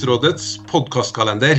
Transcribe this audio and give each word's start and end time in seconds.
Rettsrådets 0.00 0.62
podkastkalender. 0.64 1.58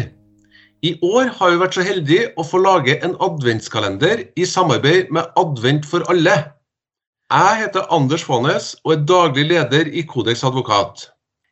I 0.81 0.95
år 1.05 1.27
har 1.37 1.51
vi 1.51 1.57
vært 1.61 1.75
så 1.77 1.83
heldige 1.85 2.31
å 2.41 2.45
få 2.47 2.57
lage 2.63 2.95
en 3.05 3.13
adventskalender 3.21 4.23
i 4.33 4.47
samarbeid 4.49 5.11
med 5.13 5.29
Advent 5.37 5.85
for 5.85 6.01
alle. 6.09 6.33
Jeg 7.29 7.59
heter 7.59 7.85
Anders 7.93 8.25
Faanes 8.25 8.71
og 8.81 8.95
er 8.95 9.05
daglig 9.11 9.45
leder 9.51 9.91
i 9.93 10.01
Kodeks 10.09 10.41
advokat. 10.49 11.05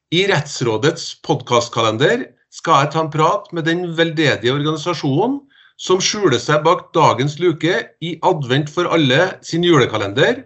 I 0.09 0.25
Rettsrådets 0.33 1.19
podkastkalender 1.29 2.25
skal 2.49 2.87
jeg 2.87 2.93
ta 2.95 3.05
en 3.05 3.13
prat 3.13 3.53
med 3.53 3.69
den 3.69 3.85
veldedige 3.93 4.57
organisasjonen 4.57 5.43
som 5.77 6.01
skjuler 6.01 6.41
seg 6.41 6.65
bak 6.65 6.87
dagens 6.97 7.37
luke 7.37 7.83
i 8.01 8.17
Advent 8.25 8.73
for 8.73 8.89
alle 8.89 9.35
sin 9.45 9.61
julekalender, 9.61 10.41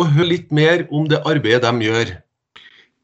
og 0.00 0.16
hør 0.16 0.32
litt 0.32 0.48
mer 0.48 0.88
om 0.88 1.12
det 1.12 1.20
arbeidet 1.28 1.68
de 1.68 1.92
gjør. 1.92 2.16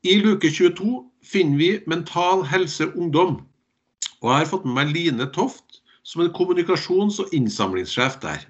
I 0.02 0.16
luke 0.22 0.48
22 0.48 1.02
finner 1.24 1.58
vi 1.60 1.70
Mental 1.86 2.44
Helse 2.48 2.86
Ungdom. 2.96 3.42
Og 4.20 4.30
jeg 4.30 4.38
har 4.38 4.48
fått 4.48 4.64
med 4.64 4.78
meg 4.78 4.94
Line 4.94 5.26
Toft, 5.34 5.82
som 6.02 6.22
en 6.24 6.32
kommunikasjons- 6.32 7.20
og 7.20 7.34
innsamlingssjef 7.36 8.16
der. 8.22 8.46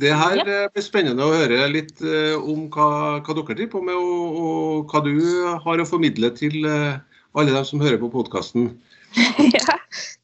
Det 0.00 0.12
her 0.16 0.40
eh, 0.44 0.66
blir 0.72 0.84
spennende 0.84 1.24
å 1.24 1.32
høre 1.32 1.66
litt 1.72 2.00
eh, 2.04 2.36
om 2.36 2.68
hva, 2.72 3.20
hva 3.20 3.36
dere 3.36 3.56
driver 3.56 3.72
på 3.74 3.82
med, 3.84 3.96
og, 3.96 4.38
og 4.40 4.92
hva 4.92 5.02
du 5.04 5.16
har 5.64 5.80
å 5.80 5.88
formidle 5.88 6.30
til 6.36 6.64
eh, 6.68 7.00
alle 7.36 7.54
dem 7.56 7.66
som 7.68 7.80
hører 7.80 8.00
på 8.00 8.12
podkasten. 8.12 8.70
ja. 9.56 9.76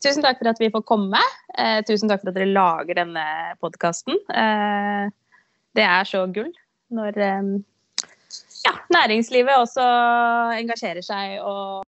Tusen 0.05 0.25
takk 0.25 0.39
for 0.41 0.53
at 0.53 0.61
vi 0.61 0.71
får 0.73 0.85
komme. 0.89 1.21
Eh, 1.57 1.81
tusen 1.89 2.13
takk 2.13 2.21
for 2.23 2.33
at 2.33 2.37
dere 2.37 2.53
lager 2.53 3.01
denne 3.01 3.25
podkasten. 3.65 4.21
Eh, 4.29 5.09
det 5.77 5.89
er 5.89 6.09
så 6.09 6.25
gull 6.33 6.53
når 6.93 7.21
eh, 7.21 7.57
ja, 8.67 8.73
næringslivet 8.93 9.63
også 9.63 9.85
engasjerer 10.59 11.05
seg 11.05 11.39
og 11.43 11.87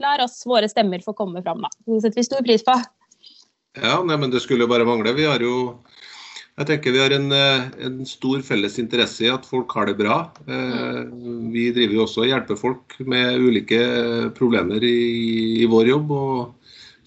lar 0.00 0.22
oss, 0.24 0.40
våre 0.48 0.68
stemmer, 0.70 1.02
få 1.04 1.14
komme 1.16 1.42
fram. 1.44 1.64
Da. 1.64 1.72
Det 1.86 2.02
setter 2.04 2.20
vi 2.20 2.28
stor 2.28 2.44
pris 2.46 2.64
på. 2.66 2.76
Ja, 3.78 4.00
nei, 4.02 4.16
men 4.18 4.32
det 4.32 4.42
skulle 4.42 4.66
jo 4.66 4.70
bare 4.70 4.88
mangle. 4.88 5.14
Vi 5.16 5.28
har 5.28 5.42
jo 5.44 5.80
jeg 6.60 6.66
tenker 6.68 6.92
Vi 6.92 7.00
har 7.00 7.12
en, 7.16 7.30
eh, 7.32 7.68
en 7.86 8.00
stor 8.04 8.42
felles 8.44 8.74
interesse 8.82 9.24
i 9.24 9.30
at 9.32 9.46
folk 9.48 9.70
har 9.72 9.86
det 9.88 9.96
bra. 9.96 10.30
Eh, 10.46 11.04
Vi 11.54 11.70
driver 11.72 11.94
jo 11.94 12.04
også 12.04 12.24
og 12.24 12.28
hjelper 12.28 12.58
folk 12.58 12.98
med 13.00 13.40
ulike 13.40 13.80
problemer 14.36 14.82
i, 14.84 15.62
i 15.62 15.66
vår 15.66 15.88
jobb. 15.88 16.10
og 16.10 16.59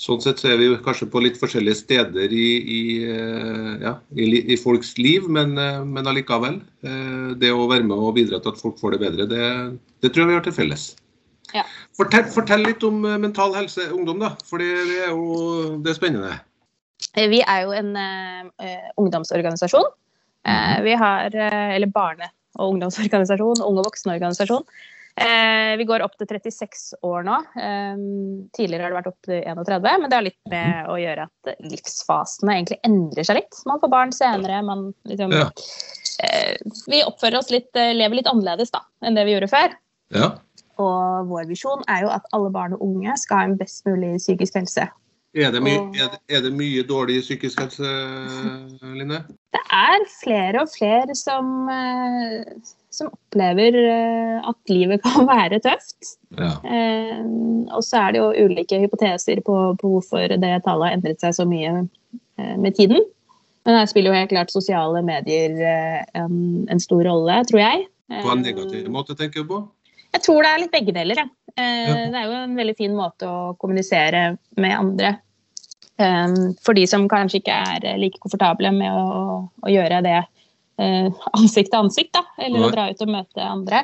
Sånn 0.03 0.19
sett 0.19 0.41
så 0.41 0.49
er 0.51 0.57
vi 0.59 0.67
kanskje 0.83 1.07
på 1.11 1.21
litt 1.23 1.37
forskjellige 1.39 1.79
steder 1.79 2.33
i, 2.35 2.47
i, 2.59 2.81
eh, 3.07 3.69
ja, 3.85 3.93
i, 4.19 4.25
i 4.51 4.57
folks 4.59 4.97
liv, 4.99 5.29
men, 5.31 5.55
eh, 5.61 5.79
men 5.87 6.09
allikevel. 6.11 6.59
eh, 6.83 7.29
Det 7.39 7.53
å 7.53 7.69
være 7.71 7.87
med 7.87 7.95
og 7.95 8.17
bidra 8.17 8.41
til 8.43 8.51
at 8.51 8.59
folk 8.59 8.81
får 8.81 8.97
det 8.97 9.01
bedre, 9.05 9.29
det, 9.31 9.47
det 10.03 10.11
tror 10.11 10.25
jeg 10.25 10.33
vi 10.33 10.37
har 10.39 10.45
til 10.49 10.57
felles. 10.57 10.85
Ja. 11.53 11.63
Fortell, 11.95 12.25
fortell 12.33 12.65
litt 12.65 12.83
om 12.83 12.99
Mental 13.05 13.55
Helse 13.55 13.85
Ungdom, 13.93 14.19
da. 14.25 14.33
For 14.49 14.59
det 14.59 14.71
er 15.05 15.13
jo 15.13 15.77
det 15.85 15.93
er 15.93 15.99
spennende. 15.99 16.37
Vi 17.13 17.43
er 17.45 17.63
jo 17.63 17.75
en 17.77 17.95
eh, 17.95 18.87
ungdomsorganisasjon. 18.99 19.91
Uh, 20.43 20.79
vi 20.83 20.95
har, 20.99 21.31
uh, 21.31 21.75
eller 21.75 21.87
barne- 21.87 22.27
og 22.59 22.73
ungdomsorganisasjon, 22.73 23.61
unge- 23.63 23.79
og 23.79 23.87
voksenorganisasjon. 23.87 24.65
Eh, 25.15 25.75
vi 25.77 25.85
går 25.85 26.01
opp 26.01 26.15
til 26.17 26.25
36 26.25 26.95
år 27.05 27.25
nå. 27.27 27.35
Eh, 27.61 27.97
tidligere 28.57 28.87
har 28.87 28.93
det 28.93 28.97
vært 28.97 29.09
opp 29.11 29.27
til 29.27 29.43
31, 29.45 29.99
men 30.01 30.09
det 30.09 30.17
har 30.17 30.25
litt 30.25 30.39
med 30.49 30.89
å 30.89 30.95
gjøre 30.97 31.27
at 31.29 31.51
livsfasene 31.69 32.55
egentlig 32.57 32.79
endrer 32.87 33.27
seg 33.27 33.37
litt. 33.41 33.59
Man 33.69 33.81
får 33.83 33.91
barn 33.93 34.15
senere, 34.15 34.63
man 34.65 34.87
liksom 35.05 35.35
Ja. 35.37 35.49
eh, 36.23 36.57
Vi 36.89 37.03
oppfører 37.03 37.37
oss 37.37 37.51
litt, 37.51 37.69
eh, 37.75 37.93
lever 37.93 38.15
litt 38.21 38.31
annerledes 38.31 38.71
da, 38.71 38.81
enn 39.03 39.13
det 39.15 39.25
vi 39.25 39.35
gjorde 39.35 39.51
før. 39.53 39.75
Ja. 40.09 40.31
Og 40.81 41.27
vår 41.29 41.45
visjon 41.47 41.83
er 41.87 42.01
jo 42.01 42.09
at 42.09 42.25
alle 42.33 42.49
barn 42.49 42.73
og 42.73 42.81
unge 42.81 43.15
skal 43.17 43.37
ha 43.37 43.43
en 43.43 43.57
best 43.57 43.85
mulig 43.85 44.17
psykisk 44.17 44.55
helse. 44.55 44.89
Er 45.33 45.49
det, 45.49 45.63
mye, 45.65 45.79
er, 45.97 46.11
det, 46.13 46.19
er 46.29 46.43
det 46.45 46.51
mye 46.53 46.83
dårlig 46.85 47.23
psykisk 47.23 47.63
helse, 47.63 47.89
Line? 48.85 49.23
det 49.53 49.61
er 49.73 50.03
flere 50.19 50.61
og 50.61 50.69
flere 50.69 51.15
som, 51.17 51.47
eh, 51.73 52.43
som 52.93 53.09
opplever 53.09 53.77
eh, 53.79 54.37
at 54.45 54.73
livet 54.73 55.01
kan 55.01 55.25
være 55.33 55.61
tøft. 55.63 56.13
Ja. 56.37 56.53
Eh, 56.61 57.23
og 57.73 57.81
så 57.85 58.03
er 58.03 58.13
det 58.13 58.21
jo 58.21 58.45
ulike 58.45 58.81
hypoteser 58.83 59.41
på, 59.45 59.57
på 59.81 59.95
hvorfor 59.95 60.37
det 60.37 60.53
tallet 60.67 60.89
har 60.89 60.97
endret 60.99 61.25
seg 61.25 61.33
så 61.37 61.49
mye 61.49 61.87
med 62.37 62.77
tiden. 62.77 63.01
Men 63.65 63.77
her 63.79 63.89
spiller 63.89 64.11
jo 64.11 64.19
helt 64.19 64.33
klart 64.33 64.51
sosiale 64.51 65.01
medier 65.05 65.53
en, 66.17 66.65
en 66.69 66.81
stor 66.81 67.05
rolle, 67.07 67.37
tror 67.47 67.61
jeg. 67.61 67.85
På 68.21 68.33
en 68.33 68.41
negativ 68.43 68.89
måte, 68.91 69.15
tenker 69.15 69.45
du 69.45 69.51
på? 69.53 69.59
Jeg 70.13 70.25
tror 70.25 70.43
det 70.43 70.49
er 70.49 70.61
litt 70.61 70.73
begge 70.73 70.93
deler. 70.93 71.21
Ja. 71.21 71.27
Det 71.55 72.17
er 72.17 72.25
jo 72.25 72.39
en 72.41 72.57
veldig 72.57 72.75
fin 72.77 72.97
måte 72.97 73.29
å 73.29 73.53
kommunisere 73.61 74.33
med 74.59 74.75
andre. 74.75 75.13
Eh, 76.01 76.35
for 76.65 76.73
de 76.77 76.85
som 76.89 77.07
kanskje 77.11 77.41
ikke 77.41 77.57
er 77.75 77.97
like 78.01 78.17
komfortable 78.23 78.71
med 78.73 78.89
å, 78.91 79.35
å 79.61 79.69
gjøre 79.71 79.99
det 80.05 80.15
eh, 80.81 81.09
ansikt 81.37 81.69
til 81.73 81.83
ansikt, 81.83 82.13
da, 82.17 82.23
eller 82.41 82.65
å 82.67 82.71
dra 82.73 82.87
ut 82.91 83.03
og 83.05 83.11
møte 83.13 83.45
andre. 83.45 83.83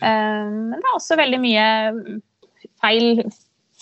Eh, 0.00 0.48
men 0.48 0.78
det 0.78 0.86
er 0.88 0.96
også 0.96 1.18
veldig 1.20 1.40
mye 1.42 1.66
feil, 2.80 3.22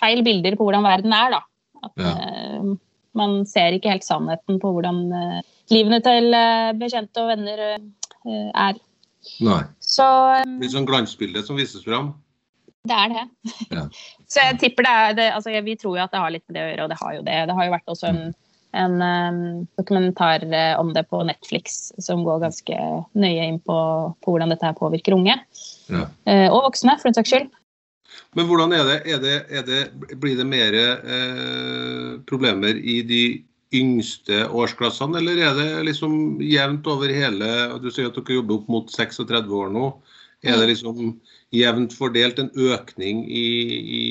feil 0.00 0.24
bilder 0.26 0.58
på 0.58 0.66
hvordan 0.66 0.86
verden 0.86 1.14
er, 1.14 1.36
da. 1.38 1.42
At 1.86 2.02
Ja. 2.02 2.12
eh, 2.18 2.74
man 3.18 3.40
ser 3.50 3.74
ikke 3.74 3.90
helt 3.90 4.04
sannheten 4.06 4.58
på 4.62 4.70
hvordan 4.74 4.98
eh, 5.14 5.38
livene 5.74 5.98
til 6.04 6.34
eh, 6.34 6.72
bekjente 6.78 7.22
og 7.22 7.30
venner 7.32 7.62
eh, 7.64 8.50
er. 8.54 8.76
Nei. 9.44 9.62
Så 9.82 10.04
det 10.44 10.58
Litt 10.62 10.74
sånn 10.74 10.86
glansbilde 10.86 11.42
som 11.46 11.58
vises 11.58 11.82
fram? 11.86 12.12
det 12.88 12.96
er 12.96 13.08
det. 13.12 13.24
Ja. 13.74 13.82
Så 14.28 14.44
jeg 14.44 14.58
tipper 14.60 14.84
det 14.84 14.92
er 14.92 15.16
det, 15.16 15.30
altså 15.36 15.54
Vi 15.64 15.76
tror 15.80 15.96
jo 15.96 16.04
at 16.04 16.12
det 16.12 16.20
har 16.20 16.34
litt 16.34 16.44
med 16.48 16.58
det 16.58 16.64
å 16.64 16.68
gjøre, 16.68 16.84
og 16.84 16.92
det 16.92 17.00
har 17.00 17.16
jo 17.16 17.24
det. 17.24 17.38
Det 17.48 17.56
har 17.58 17.68
jo 17.68 17.74
vært 17.74 17.92
også 17.94 18.10
en, 18.10 18.22
en 18.76 18.96
um, 19.00 19.38
dokumentar 19.80 20.44
eh, 20.44 20.74
om 20.76 20.92
det 20.96 21.06
på 21.08 21.22
Netflix 21.24 21.78
som 22.04 22.26
går 22.26 22.42
ganske 22.44 22.80
nøye 23.16 23.46
inn 23.46 23.62
på, 23.64 23.78
på 24.20 24.34
hvordan 24.34 24.52
dette 24.52 24.68
her 24.68 24.76
påvirker 24.76 25.16
unge. 25.16 25.38
Ja. 25.88 26.04
Uh, 26.28 26.48
og 26.52 26.68
voksne, 26.68 26.98
for 27.00 27.08
den 27.08 27.16
saks 27.16 27.32
skyld. 27.32 27.48
Men 28.36 28.48
hvordan 28.48 28.72
er 28.76 28.84
det? 28.84 28.98
Er 29.08 29.20
det, 29.22 29.36
er 29.48 29.64
det 29.66 30.18
blir 30.20 30.36
det 30.36 30.46
mer 30.48 30.74
eh, 30.76 32.18
problemer 32.28 32.76
i 32.76 33.00
de 33.06 33.22
yngste 33.74 34.46
årsklassene, 34.48 35.20
eller 35.20 35.40
er 35.44 35.56
det 35.56 35.68
liksom 35.90 36.38
jevnt 36.40 36.86
over 36.88 37.12
hele 37.12 37.48
Du 37.82 37.90
sier 37.92 38.08
at 38.08 38.16
dere 38.16 38.38
jobber 38.38 38.60
opp 38.60 38.70
mot 38.72 38.92
36 38.92 39.52
år 39.60 39.72
nå. 39.74 39.90
Er 40.46 40.54
det 40.60 40.68
liksom 40.70 41.16
jevnt 41.50 41.94
fordelt 41.98 42.38
en 42.38 42.50
økning 42.54 43.24
i, 43.26 43.46
i, 43.98 44.02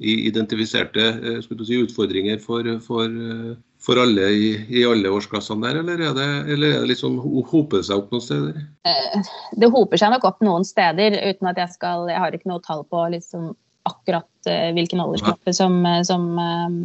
i 0.00 0.14
identifiserte 0.30 1.08
eh, 1.20 1.50
du 1.50 1.64
si, 1.68 1.82
utfordringer 1.84 2.40
for, 2.40 2.64
for, 2.86 3.10
eh, 3.12 3.50
for 3.84 4.00
alle 4.00 4.30
i, 4.32 4.46
i 4.72 4.86
alle 4.88 5.12
årsklassene 5.12 5.66
der, 5.66 5.82
eller 5.82 6.00
er 6.00 6.16
det, 6.16 6.30
eller 6.54 6.78
er 6.78 6.86
det 6.86 6.92
liksom 6.94 7.18
hoper 7.50 7.82
det 7.82 7.90
seg 7.90 8.00
opp 8.00 8.14
noen 8.14 8.24
steder? 8.24 8.64
Eh, 8.88 9.28
det 9.60 9.70
hoper 9.74 10.00
seg 10.00 10.14
nok 10.14 10.24
opp 10.30 10.40
noen 10.46 10.64
steder, 10.64 11.18
uten 11.28 11.52
at 11.52 11.60
jeg 11.60 11.76
skal 11.76 12.08
Jeg 12.08 12.24
har 12.24 12.38
ikke 12.38 12.52
noe 12.54 12.64
tall 12.64 12.80
på 12.88 13.04
liksom 13.12 13.52
akkurat 13.84 14.48
hvilken 14.48 15.02
aldersgruppe 15.02 15.52
som, 15.52 15.82
som 16.08 16.38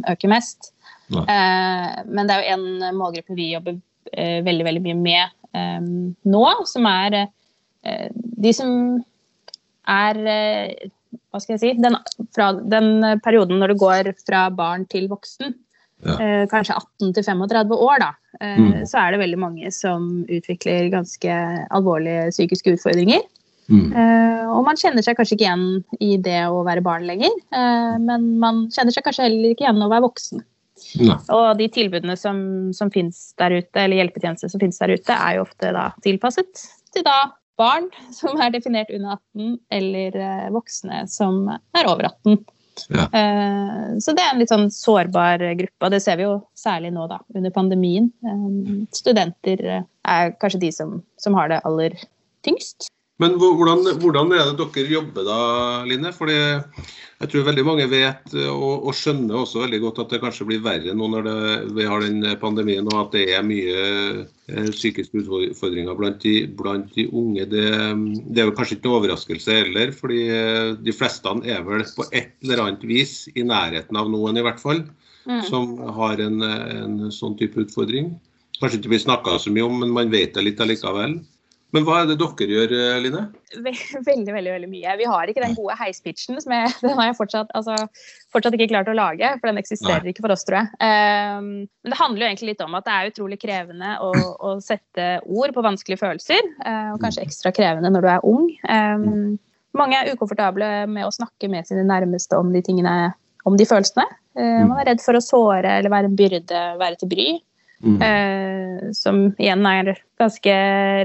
øker 0.04 0.28
mest. 0.28 0.74
Nei. 1.08 1.22
Men 2.04 2.28
det 2.28 2.34
er 2.34 2.42
jo 2.44 2.56
en 2.58 2.96
målgruppe 2.98 3.36
vi 3.38 3.46
jobber 3.54 3.78
veldig, 4.44 4.66
veldig 4.66 4.82
mye 4.84 4.98
med 5.00 6.10
nå, 6.28 6.42
som 6.68 6.84
er 6.90 7.22
de 7.82 8.52
som 8.56 8.72
er 9.88 10.18
eh, 10.28 10.88
Hva 11.30 11.40
skal 11.42 11.56
jeg 11.56 11.60
si? 11.62 11.70
Den, 11.82 11.96
fra 12.34 12.52
den 12.54 13.20
perioden 13.24 13.58
når 13.62 13.72
det 13.72 13.80
går 13.80 14.10
fra 14.26 14.44
barn 14.54 14.84
til 14.90 15.08
voksen, 15.10 15.54
Ja. 16.00 16.14
eh, 16.16 16.46
kanskje 16.48 16.72
18 16.76 17.12
til 17.14 17.24
35 17.26 17.74
år, 17.76 17.98
da, 18.00 18.10
eh, 18.40 18.56
Mm. 18.56 18.86
så 18.88 18.98
er 18.98 19.10
det 19.12 19.20
veldig 19.20 19.38
mange 19.38 19.70
som 19.72 20.24
utvikler 20.28 20.90
ganske 20.90 21.34
alvorlige 21.70 22.30
psykiske 22.32 22.72
utfordringer. 22.78 23.20
Mm. 23.68 23.92
Eh, 23.92 24.46
og 24.50 24.64
man 24.64 24.76
kjenner 24.76 25.04
seg 25.04 25.16
kanskje 25.16 25.36
ikke 25.36 25.46
igjen 25.46 25.84
i 26.00 26.16
det 26.16 26.40
å 26.48 26.64
være 26.64 26.82
barn 26.82 27.04
lenger, 27.06 27.30
eh, 27.52 27.98
men 27.98 28.38
man 28.40 28.68
kjenner 28.68 28.92
seg 28.92 29.04
kanskje 29.04 29.26
heller 29.28 29.50
ikke 29.54 29.66
igjen 29.68 29.82
å 29.82 29.90
være 29.90 30.06
voksen. 30.08 30.42
Ja. 30.96 31.18
Og 31.28 31.58
de 31.58 31.68
tilbudene 31.68 32.16
som, 32.18 32.72
som 32.72 32.90
finnes 32.90 33.34
der 33.38 33.50
ute, 33.60 33.76
eller 33.76 34.00
hjelpetjenester 34.00 34.48
som 34.50 34.58
finnes 34.58 34.78
der 34.80 34.94
ute, 34.96 35.12
er 35.12 35.36
jo 35.36 35.42
ofte 35.44 35.72
da 35.76 35.90
tilpasset 36.02 36.64
til 36.94 37.04
da 37.04 37.30
barn 37.60 37.90
som 38.16 38.40
er 38.40 38.54
definert 38.54 38.92
under 38.94 39.18
18, 39.18 39.58
eller 39.80 40.18
eh, 40.28 40.48
voksne 40.54 41.04
som 41.10 41.44
er 41.50 41.90
over 41.90 42.10
18. 42.10 42.40
Ja. 42.88 43.02
Eh, 43.02 43.98
så 44.00 44.14
det 44.16 44.24
er 44.24 44.32
en 44.32 44.40
litt 44.40 44.52
sånn 44.52 44.70
sårbar 44.72 45.42
gruppe, 45.58 45.86
og 45.86 45.92
det 45.92 46.00
ser 46.04 46.20
vi 46.20 46.26
jo 46.26 46.38
særlig 46.58 46.92
nå 46.94 47.06
da, 47.10 47.20
under 47.36 47.52
pandemien. 47.54 48.08
Eh, 48.24 48.46
studenter 48.96 49.64
eh, 49.66 49.84
er 50.08 50.32
kanskje 50.40 50.62
de 50.64 50.72
som, 50.74 50.96
som 51.20 51.36
har 51.38 51.52
det 51.52 51.60
aller 51.68 51.98
tyngst. 52.46 52.88
Men 53.20 53.36
hvordan, 53.36 53.84
hvordan, 54.00 54.32
er 54.32 54.54
det 54.56 54.66
dere 54.74 54.94
jobber 54.94 55.26
da, 55.26 55.38
Line? 55.88 56.12
Fordi 56.16 56.36
jeg 57.20 57.28
tror 57.28 57.42
veldig 57.50 57.64
mange 57.68 57.84
vet 57.90 58.32
og, 58.48 58.86
og, 58.86 58.94
skjønner 58.96 59.42
også 59.42 59.60
veldig 59.66 59.80
godt 59.82 59.98
at 60.00 60.12
det 60.14 60.20
kanskje 60.22 60.46
blir 60.48 60.62
verre 60.64 60.94
nå 60.96 61.08
når 61.12 61.26
det, 61.26 61.34
vi 61.76 61.84
har 61.90 62.00
den 62.00 62.24
pandemien 62.40 62.86
og 62.88 62.96
at 63.02 63.10
det 63.12 63.26
er 63.36 63.44
mye 63.44 63.82
eh, 63.84 64.70
psykiske 64.72 65.20
utfordringer 65.20 65.98
blant 65.98 66.16
de, 66.24 66.32
blant 66.56 66.88
de 66.96 67.04
unge. 67.12 67.44
Det, 67.50 67.66
det, 68.24 68.38
er 68.40 68.48
vel 68.48 68.54
kanskje 68.56 68.78
ikke 68.78 68.88
noe 68.88 69.02
overraskelse 69.02 69.58
heller, 69.58 69.92
fordi 69.98 70.22
eh, 70.32 70.70
de 70.80 70.94
fleste 70.96 71.34
er 71.44 71.60
vel 71.66 71.84
på 71.96 72.08
et 72.08 72.32
eller 72.46 72.64
annet 72.64 72.88
vis 72.88 73.26
i 73.34 73.44
nærheten 73.44 74.00
av 74.00 74.08
noen 74.08 74.40
i 74.40 74.46
hvert 74.46 74.62
fall, 74.62 74.80
mm. 75.28 75.42
som 75.50 75.76
har 76.00 76.24
en, 76.24 76.40
en, 76.40 76.96
sånn 77.12 77.36
type 77.36 77.60
utfordring. 77.66 78.14
Kanskje 78.62 78.80
ikke 78.80 78.94
blir 78.94 79.04
snakka 79.04 79.36
så 79.44 79.52
mye 79.52 79.68
om, 79.68 79.76
men 79.84 79.92
man 79.92 80.12
vet 80.12 80.32
det 80.38 80.46
litt 80.46 80.64
allikevel. 80.64 81.18
Men 81.74 81.84
hva 81.86 82.00
er 82.00 82.08
det 82.10 82.16
dere 82.18 82.46
gjør, 82.50 82.72
eh, 82.74 82.96
Line? 83.04 83.20
Veldig, 83.62 84.32
veldig 84.34 84.52
veldig 84.54 84.70
mye. 84.70 84.94
Vi 84.98 85.06
har 85.06 85.30
ikke 85.30 85.42
den 85.44 85.54
gode 85.58 85.76
heispitchen 85.78 86.40
som 86.42 86.54
jeg, 86.54 86.72
den 86.82 86.96
har 86.98 87.10
jeg 87.10 87.18
fortsatt, 87.18 87.52
altså, 87.58 87.76
fortsatt, 88.34 88.56
ikke 88.58 88.72
klart 88.72 88.90
å 88.90 88.96
lage. 88.96 89.30
For 89.38 89.50
den 89.50 89.60
eksisterer 89.62 90.02
Nei. 90.02 90.14
ikke 90.14 90.24
for 90.26 90.34
oss, 90.34 90.42
tror 90.48 90.60
jeg. 90.60 90.72
Um, 90.82 91.50
men 91.70 91.94
det 91.94 92.00
handler 92.00 92.24
jo 92.24 92.30
egentlig 92.30 92.52
litt 92.52 92.64
om 92.64 92.74
at 92.78 92.88
det 92.88 92.96
er 92.96 93.12
utrolig 93.12 93.38
krevende 93.42 93.92
å, 94.02 94.10
å 94.50 94.56
sette 94.64 95.10
ord 95.26 95.54
på 95.54 95.66
vanskelige 95.66 96.02
følelser. 96.02 96.50
Uh, 96.64 96.96
og 96.96 97.04
kanskje 97.04 97.26
ekstra 97.28 97.54
krevende 97.54 97.92
når 97.94 98.06
du 98.06 98.10
er 98.16 98.26
ung. 98.32 98.48
Um, 98.66 99.38
mange 99.78 100.00
er 100.00 100.10
ukomfortable 100.10 100.72
med 100.90 101.06
å 101.06 101.14
snakke 101.14 101.50
med 101.52 101.68
sine 101.68 101.86
nærmeste 101.86 102.38
om 102.38 102.50
de 102.54 102.64
tingene, 102.66 103.12
om 103.46 103.54
de 103.58 103.68
følelsene. 103.68 104.08
Uh, 104.34 104.66
man 104.66 104.80
er 104.82 104.90
redd 104.90 105.04
for 105.04 105.14
å 105.14 105.22
såre 105.22 105.78
eller 105.78 105.94
være 105.94 106.10
en 106.10 106.18
byrde, 106.18 106.64
være 106.82 106.98
til 106.98 107.14
bry. 107.14 107.28
Mm. 107.80 107.96
Eh, 108.04 108.90
som 108.96 109.22
igjen 109.40 109.64
er 109.68 109.94
ganske 110.20 110.54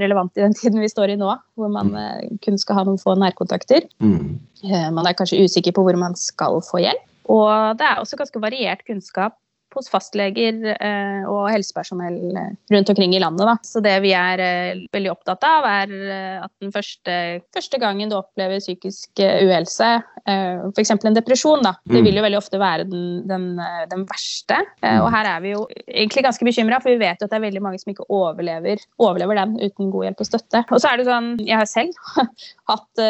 relevant 0.02 0.36
i 0.36 0.44
den 0.44 0.56
tiden 0.56 0.82
vi 0.82 0.90
står 0.92 1.14
i 1.14 1.18
nå, 1.20 1.30
hvor 1.56 1.72
man 1.72 1.92
mm. 1.94 1.98
eh, 2.02 2.36
kun 2.44 2.60
skal 2.60 2.80
ha 2.80 2.86
noen 2.88 3.00
få 3.00 3.16
nærkontakter. 3.16 3.86
Mm. 4.04 4.36
Eh, 4.66 4.88
man 4.92 5.08
er 5.08 5.16
kanskje 5.16 5.40
usikker 5.46 5.76
på 5.76 5.86
hvor 5.86 5.96
man 6.00 6.16
skal 6.20 6.60
få 6.66 6.82
hjelp. 6.84 7.04
Og 7.32 7.78
det 7.80 7.86
er 7.88 7.98
også 7.98 8.18
ganske 8.20 8.40
variert 8.42 8.84
kunnskap 8.86 9.34
hos 9.76 9.90
fastleger 9.92 10.58
eh, 10.74 11.22
og 11.28 11.48
helsepersonell 11.52 12.18
eh, 12.36 12.52
rundt 12.72 12.90
omkring 12.92 13.14
i 13.16 13.20
landet. 13.22 13.46
Da. 13.48 13.56
Så 13.66 13.82
det 13.84 13.94
vi 14.04 14.12
er 14.16 14.42
eh, 14.42 14.82
veldig 14.94 15.12
opptatt 15.12 15.44
av, 15.46 15.66
er 15.68 15.94
at 16.46 16.52
den 16.62 16.72
første, 16.74 17.16
første 17.54 17.80
gangen 17.82 18.10
du 18.10 18.16
opplever 18.18 18.60
psykisk 18.62 19.20
uhelse, 19.20 19.88
f.eks. 20.26 20.90
en 20.96 21.16
depresjon, 21.16 21.62
da, 21.62 21.76
det 21.86 22.00
mm. 22.00 22.06
vil 22.06 22.18
jo 22.18 22.24
veldig 22.24 22.38
ofte 22.38 22.58
være 22.60 22.86
den, 22.88 23.04
den, 23.28 23.44
den 23.90 24.04
verste. 24.08 24.58
Og 24.82 25.08
her 25.12 25.28
er 25.30 25.42
vi 25.44 25.52
jo 25.52 25.62
egentlig 25.86 26.24
ganske 26.26 26.46
bekymra, 26.46 26.80
for 26.82 26.92
vi 26.92 27.00
vet 27.00 27.20
jo 27.20 27.28
at 27.28 27.32
det 27.32 27.38
er 27.38 27.44
veldig 27.46 27.62
mange 27.62 27.80
som 27.82 27.92
ikke 27.92 28.08
overlever, 28.12 28.82
overlever 29.02 29.38
den 29.38 29.54
uten 29.60 29.92
god 29.94 30.08
hjelp 30.08 30.24
og 30.24 30.28
støtte. 30.30 30.62
Og 30.66 30.82
så 30.82 30.90
er 30.90 31.00
det 31.00 31.08
sånn, 31.08 31.30
jeg 31.46 31.60
har 31.60 31.70
selv 31.70 32.26
hatt 32.72 33.04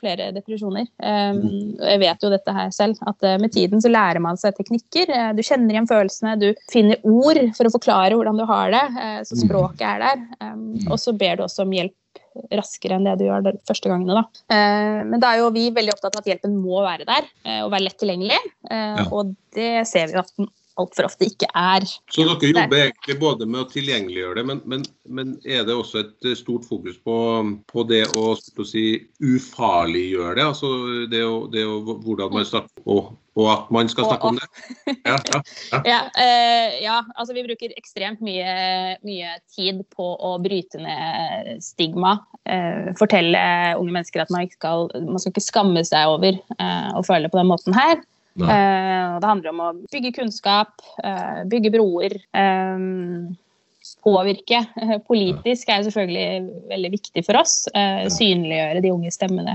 flere 0.00 0.30
depresjoner. 0.36 0.88
Jeg 1.00 2.02
vet 2.04 2.24
jo 2.24 2.32
dette 2.32 2.56
her 2.56 2.72
selv, 2.74 3.00
at 3.10 3.28
med 3.42 3.52
tiden 3.54 3.84
så 3.84 3.92
lærer 3.92 4.22
man 4.24 4.40
seg 4.40 4.56
teknikker. 4.56 5.12
Du 5.36 5.44
kjenner 5.44 5.63
kjenner 5.64 5.78
igjen 5.78 5.90
følelsene, 5.90 6.36
du 6.40 6.48
finner 6.72 7.04
ord 7.08 7.40
for 7.56 7.68
å 7.68 7.74
forklare 7.74 8.16
hvordan 8.18 8.40
du 8.40 8.46
har 8.48 8.72
det. 8.74 8.86
Eh, 9.00 9.20
så 9.24 9.36
mm. 9.36 9.44
språket 9.46 9.84
er 9.88 10.02
der. 10.04 10.24
Um, 10.40 10.64
og 10.90 10.98
så 11.00 11.14
ber 11.16 11.38
du 11.38 11.46
også 11.46 11.64
om 11.64 11.72
hjelp 11.74 11.94
raskere 12.50 12.96
enn 12.98 13.06
det 13.06 13.14
du 13.20 13.28
gjør 13.28 13.46
de 13.46 13.54
første 13.68 13.90
gangene. 13.90 14.18
Da. 14.18 14.42
Eh, 14.56 15.00
men 15.06 15.22
da 15.22 15.32
er 15.32 15.44
jo 15.44 15.54
vi 15.54 15.68
veldig 15.74 15.94
opptatt 15.94 16.18
av 16.18 16.24
at 16.24 16.28
hjelpen 16.32 16.58
må 16.58 16.82
være 16.82 17.06
der 17.06 17.30
eh, 17.46 17.62
og 17.62 17.70
være 17.72 17.86
lett 17.86 17.98
tilgjengelig. 18.02 18.42
Ja. 18.70 19.06
Og 19.14 19.34
det 19.54 19.86
ser 19.86 20.10
vi 20.10 20.18
jo 20.18 20.24
at 20.24 20.32
den 20.38 20.50
altfor 20.80 21.06
ofte 21.06 21.28
ikke 21.28 21.46
er. 21.54 21.86
Så 22.10 22.24
dere 22.26 22.48
jobber 22.50 22.80
egentlig 22.80 23.14
både 23.20 23.46
med 23.46 23.60
å 23.62 23.68
tilgjengeliggjøre 23.70 24.40
det, 24.40 24.44
men, 24.48 24.62
men, 24.66 24.86
men 25.06 25.34
er 25.46 25.62
det 25.68 25.76
også 25.78 26.00
et 26.02 26.30
stort 26.40 26.66
fokus 26.66 26.96
på, 26.98 27.16
på 27.70 27.84
det 27.86 28.02
å, 28.18 28.32
å 28.34 28.66
si, 28.66 28.88
ufarliggjøre 29.22 30.34
det? 30.40 30.48
Altså 30.48 30.72
det 31.12 31.22
å, 31.22 31.44
det 31.52 31.62
å, 31.70 31.78
hvordan 32.02 32.34
man 32.34 32.48
snakker 32.48 32.90
og, 32.90 33.12
og 33.34 33.48
at 33.50 33.70
man 33.74 33.90
skal 33.90 34.06
snakke 34.06 34.30
om 34.30 34.38
det? 34.38 34.46
Ja, 34.86 35.16
ja, 35.16 35.40
ja. 35.72 35.80
ja, 35.92 36.00
uh, 36.14 36.74
ja, 36.84 36.98
altså 37.18 37.34
vi 37.34 37.44
bruker 37.46 37.74
ekstremt 37.74 38.22
mye, 38.24 38.94
mye, 39.06 39.34
tid 39.50 39.82
på 39.94 40.06
å 40.14 40.36
bryte 40.42 40.78
ned 40.82 41.58
stigma. 41.64 42.16
Uh, 42.46 42.92
fortelle 42.98 43.44
unge 43.80 43.94
mennesker 43.96 44.22
at 44.22 44.32
man, 44.34 44.46
skal, 44.52 44.86
man 45.02 45.18
skal 45.22 45.34
ikke 45.34 45.48
skamme 45.48 45.82
seg 45.86 46.14
over 46.14 46.38
uh, 46.60 46.90
å 46.94 47.02
føle 47.06 47.30
på 47.30 47.40
den 47.40 47.50
måten 47.50 47.76
her. 47.76 48.02
Det 48.34 48.50
handler 49.30 49.52
om 49.52 49.60
å 49.62 49.72
bygge 49.92 50.10
kunnskap, 50.16 50.82
bygge 51.46 51.70
broer. 51.70 52.16
Påvirke. 54.02 54.58
Politisk 55.06 55.70
er 55.70 55.84
selvfølgelig 55.86 56.64
veldig 56.72 56.90
viktig 56.96 57.22
for 57.28 57.38
oss. 57.38 57.54
Synliggjøre 58.16 58.82
de 58.82 58.90
unge 58.90 59.14
stemmene 59.14 59.54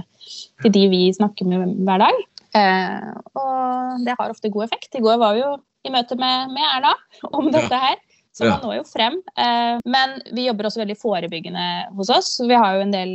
til 0.64 0.72
de 0.78 0.86
vi 0.96 1.02
snakker 1.12 1.52
med 1.52 1.76
hver 1.84 2.06
dag. 2.06 2.24
Og 2.57 4.06
det 4.06 4.16
har 4.18 4.31
ofte 4.31 4.51
god 4.54 4.68
effekt. 4.69 4.96
I 4.96 5.04
går 5.06 5.19
var 5.22 5.36
vi 5.38 5.44
jo 5.44 5.56
i 5.86 5.92
møte 5.94 6.18
med, 6.19 6.54
med 6.56 6.66
Erna 6.75 6.94
om 7.31 7.51
dette 7.54 7.81
her. 7.81 8.00
Så 8.36 8.46
man 8.46 8.62
når 8.63 8.78
jo 8.78 8.84
frem. 8.88 9.16
Men 9.90 10.19
vi 10.36 10.46
jobber 10.46 10.69
også 10.69 10.84
veldig 10.84 10.96
forebyggende 11.01 11.66
hos 11.98 12.12
oss. 12.13 12.36
Vi 12.40 12.56
har 12.56 12.78
jo 12.78 12.86
en 12.86 12.94
del 12.94 13.13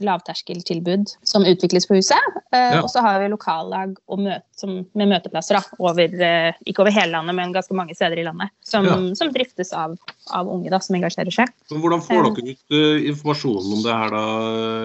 lavterskeltilbud 0.00 1.10
som 1.22 1.44
utvikles 1.44 1.86
på 1.86 1.98
huset. 1.98 2.18
Eh, 2.52 2.76
ja. 2.76 2.80
Og 2.82 2.88
så 2.90 3.02
har 3.04 3.20
vi 3.20 3.28
lokallag 3.32 3.94
møte, 4.18 4.68
med 4.96 5.10
møteplasser 5.10 5.58
da, 5.58 5.62
over, 5.82 6.14
eh, 6.24 6.56
ikke 6.68 6.84
over 6.84 6.94
hele 6.94 7.12
landet, 7.12 7.36
men 7.36 7.52
ganske 7.52 7.76
mange 7.76 7.96
steder 7.96 8.20
i 8.20 8.24
landet. 8.24 8.52
Som, 8.64 8.88
ja. 8.88 8.96
som 9.18 9.32
driftes 9.34 9.72
av, 9.76 9.96
av, 10.32 10.48
unge 10.48 10.72
da, 10.72 10.80
som 10.80 10.96
engasjerer 10.96 11.34
seg. 11.34 11.52
Men 11.72 11.82
hvordan 11.84 12.04
får 12.06 12.28
dere 12.28 12.54
eh. 12.54 12.56
ut 12.56 12.76
uh, 12.76 13.08
informasjonen 13.10 13.76
om 13.76 13.82
det 13.84 13.98
her 13.98 14.14
da, 14.14 14.24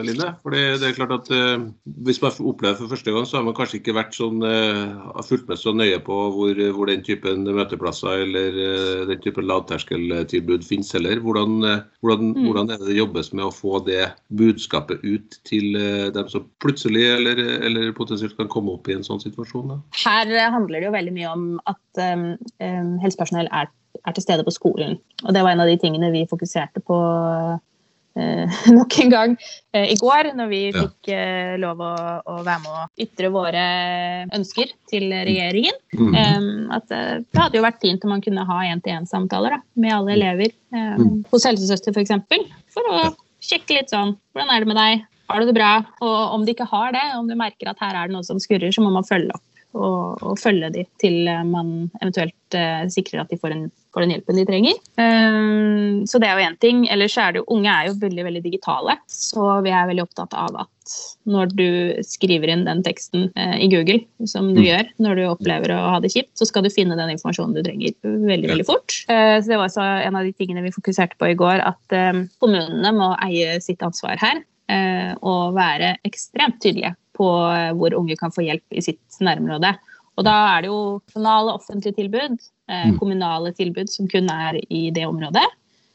Line? 0.07 0.29
Fordi 0.43 0.63
det 0.81 0.89
er 0.89 0.97
klart 0.97 1.15
at 1.15 1.31
uh, 1.31 1.67
Hvis 2.07 2.21
man 2.23 2.35
opplever 2.51 2.79
for 2.81 2.91
første 2.91 3.13
gang, 3.13 3.27
så 3.27 3.39
har 3.39 3.47
man 3.47 3.55
kanskje 3.57 3.79
ikke 3.81 3.95
vært 3.95 4.17
sånn, 4.17 4.43
uh, 4.43 5.23
fulgt 5.27 5.47
med 5.47 5.61
så 5.61 5.75
nøye 5.75 5.99
på 6.03 6.19
hvor, 6.35 6.63
hvor 6.75 6.91
den 6.91 7.03
typen 7.05 7.47
møteplasser 7.47 8.25
eller 8.25 8.59
den 9.07 9.21
typen 9.23 9.47
lavterskeltilbud 9.47 10.65
finnes 10.67 10.91
heller. 10.95 11.21
Hvordan, 11.23 11.59
hvordan, 12.03 12.33
mm. 12.35 12.43
hvordan 12.47 12.71
er 12.73 12.81
det 12.81 12.91
det 12.91 12.99
jobbes 12.99 13.31
med 13.35 13.47
å 13.47 13.53
få 13.53 13.79
det 13.87 14.03
budskapet 14.39 14.96
ut 15.03 15.37
til 15.47 15.77
eh, 15.79 16.09
dem 16.15 16.29
som 16.31 16.47
plutselig 16.63 17.05
eller, 17.15 17.39
eller, 17.67 17.91
potensielt 17.97 18.37
kan 18.37 18.49
komme 18.51 18.75
opp 18.77 18.89
i 18.89 18.97
en 18.97 19.05
sånn 19.05 19.21
situasjon? 19.23 19.73
Da? 19.73 19.79
Her 20.03 20.33
handler 20.53 20.79
det 20.79 20.89
jo 20.89 20.95
veldig 20.95 21.15
mye 21.15 21.31
om 21.33 21.47
at 21.69 22.03
um, 22.17 22.27
helsepersonell 23.03 23.49
er, 23.51 23.71
er, 24.03 24.11
til 24.13 24.25
stede 24.25 24.45
på 24.47 24.53
skolen. 24.55 24.97
Og 25.25 25.33
det 25.35 25.43
var 25.43 25.55
en 25.55 25.63
av 25.63 25.69
de 25.71 25.77
tingene 25.81 26.11
vi 26.13 26.27
fokuserte 26.29 26.83
på 26.85 26.97
uh, 26.97 28.57
nok 28.77 28.97
en 29.03 29.13
gang 29.13 29.35
uh, 29.75 29.85
i 29.85 29.97
går, 29.99 30.31
når 30.37 30.51
vi 30.53 30.63
ja. 30.69 30.85
fikk 30.85 31.11
uh, 31.13 31.53
lov 31.61 31.83
å, 31.85 31.93
å, 32.23 32.39
være 32.47 32.63
med 32.65 32.73
å 32.73 32.87
ytre 33.07 33.31
våre 33.35 33.67
ønsker 34.37 34.73
til 34.91 35.11
regjeringen. 35.13 35.77
Mm. 35.93 36.11
Um, 36.17 36.49
at 36.77 36.89
det 36.89 37.39
hadde 37.39 37.59
jo 37.59 37.67
vært 37.67 37.83
fint 37.83 38.03
om 38.05 38.15
man 38.15 38.25
kunne 38.25 38.47
ha 38.47 38.63
én-til-én-samtaler 38.71 39.61
med 39.79 39.95
alle 39.99 40.17
elever 40.17 40.51
mm. 40.73 41.23
hos 41.31 41.47
helsesøster 41.49 41.95
f.eks. 41.95 42.19
For, 42.27 42.51
for 42.77 42.93
å 42.93 43.07
sjekke 43.43 43.77
litt 43.77 43.93
sånn 43.93 44.15
Hvordan 44.33 44.53
er 44.53 44.63
det 44.63 44.71
med 44.71 44.79
deg? 44.79 45.05
Har 45.27 45.41
du 45.43 45.49
det 45.49 45.57
bra? 45.57 45.71
Og 46.03 46.35
om 46.37 46.45
de 46.47 46.53
ikke 46.55 46.69
har 46.69 46.93
det, 46.95 47.03
om 47.17 47.27
du 47.27 47.35
merker 47.35 47.71
at 47.71 47.81
her 47.83 47.95
er 47.95 48.07
det 48.07 48.15
noe 48.15 48.25
som 48.27 48.39
skurrer, 48.39 48.71
så 48.71 48.83
må 48.83 48.93
man 48.93 49.07
følge 49.07 49.33
opp. 49.35 49.43
Og, 49.75 50.21
og 50.23 50.39
følge 50.39 50.69
de 50.73 50.85
til 51.01 51.27
man 51.47 51.89
eventuelt 51.99 52.55
uh, 52.55 52.87
sikrer 52.91 53.23
at 53.23 53.31
de 53.31 53.37
får, 53.39 53.53
en, 53.53 53.67
får, 53.93 54.05
den 54.05 54.13
hjelpen 54.15 54.39
de 54.39 54.45
trenger. 54.47 54.79
Um, 54.95 56.05
så 56.07 56.21
det 56.21 56.29
er 56.29 56.39
jo 56.39 56.47
én 56.47 56.57
ting. 56.61 56.85
Ellers 56.93 57.17
er 57.19 57.35
det 57.35 57.43
jo 57.43 57.49
unge 57.57 57.73
er 57.73 57.89
jo 57.89 57.97
veldig 58.01 58.25
veldig 58.29 58.43
digitale. 58.45 58.97
Så 59.11 59.59
vi 59.65 59.73
er 59.75 59.89
veldig 59.89 60.05
opptatt 60.07 60.33
av 60.37 60.57
at 60.63 60.97
når 61.27 61.51
du 61.51 61.69
skriver 62.07 62.53
inn 62.53 62.63
den 62.67 62.81
teksten 62.85 63.27
uh, 63.35 63.57
i 63.59 63.69
Google, 63.71 63.99
som 64.25 64.49
du 64.53 64.61
mm. 64.61 64.65
gjør 64.69 64.91
når 65.03 65.19
du 65.19 65.23
opplever 65.27 65.75
å 65.75 65.81
ha 65.93 66.01
det 66.03 66.13
kjipt, 66.15 66.33
så 66.39 66.47
skal 66.47 66.65
du 66.65 66.73
finne 66.73 66.97
den 66.97 67.13
informasjonen 67.17 67.57
du 67.57 67.63
trenger 67.65 67.95
veldig 68.03 68.53
veldig 68.55 68.67
fort. 68.69 69.01
Uh, 69.11 69.37
så 69.41 69.51
det 69.51 69.57
var 69.59 69.67
også 69.67 69.87
en 70.07 70.19
av 70.19 70.27
de 70.27 70.35
tingene 70.37 70.63
vi 70.65 70.75
fokuserte 70.75 71.19
på 71.19 71.33
i 71.33 71.37
går, 71.37 71.61
at 71.67 71.97
um, 72.15 72.25
kommunene 72.41 72.93
må 72.95 73.11
eie 73.27 73.59
sitt 73.63 73.83
ansvar 73.85 74.19
her. 74.23 74.45
og 75.23 75.53
være 75.55 75.93
ekstremt 76.03 76.57
tydelige 76.59 76.89
på 77.17 77.27
eh, 77.51 77.73
hvor 77.77 77.95
unge 77.97 78.17
kan 78.19 78.33
få 78.33 78.45
hjelp 78.45 78.77
i 78.77 78.83
sitt 78.85 79.19
nærområde. 79.23 79.73
Og 80.17 80.25
da 80.25 80.37
er 80.55 80.63
det 80.65 80.71
jo 80.71 80.79
nasjonale 80.97 81.53
offentlige 81.59 81.97
tilbud, 81.99 82.39
eh, 82.71 82.87
mm. 82.89 82.97
kommunale 83.01 83.53
tilbud 83.57 83.91
som 83.93 84.09
kun 84.09 84.31
er 84.33 84.59
i 84.69 84.87
det 84.93 85.05
området. 85.09 85.45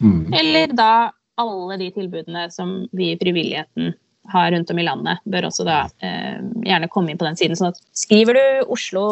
Mm. 0.03 0.33
Eller 0.35 0.77
da 0.79 0.93
alle 1.41 1.79
de 1.81 1.91
tilbudene 1.95 2.47
som 2.53 2.83
vi 2.93 3.13
i 3.13 3.19
frivilligheten 3.19 3.95
har 4.31 4.53
rundt 4.53 4.71
om 4.71 4.79
i 4.79 4.85
landet, 4.87 5.19
bør 5.25 5.49
også 5.49 5.65
da 5.67 5.79
eh, 6.05 6.39
gjerne 6.63 6.89
komme 6.93 7.11
inn 7.11 7.19
på 7.19 7.27
den 7.27 7.39
siden. 7.39 7.59
sånn 7.59 7.73
at 7.73 7.81
Skriver 7.97 8.39
du 8.39 8.71
Oslo 8.71 9.05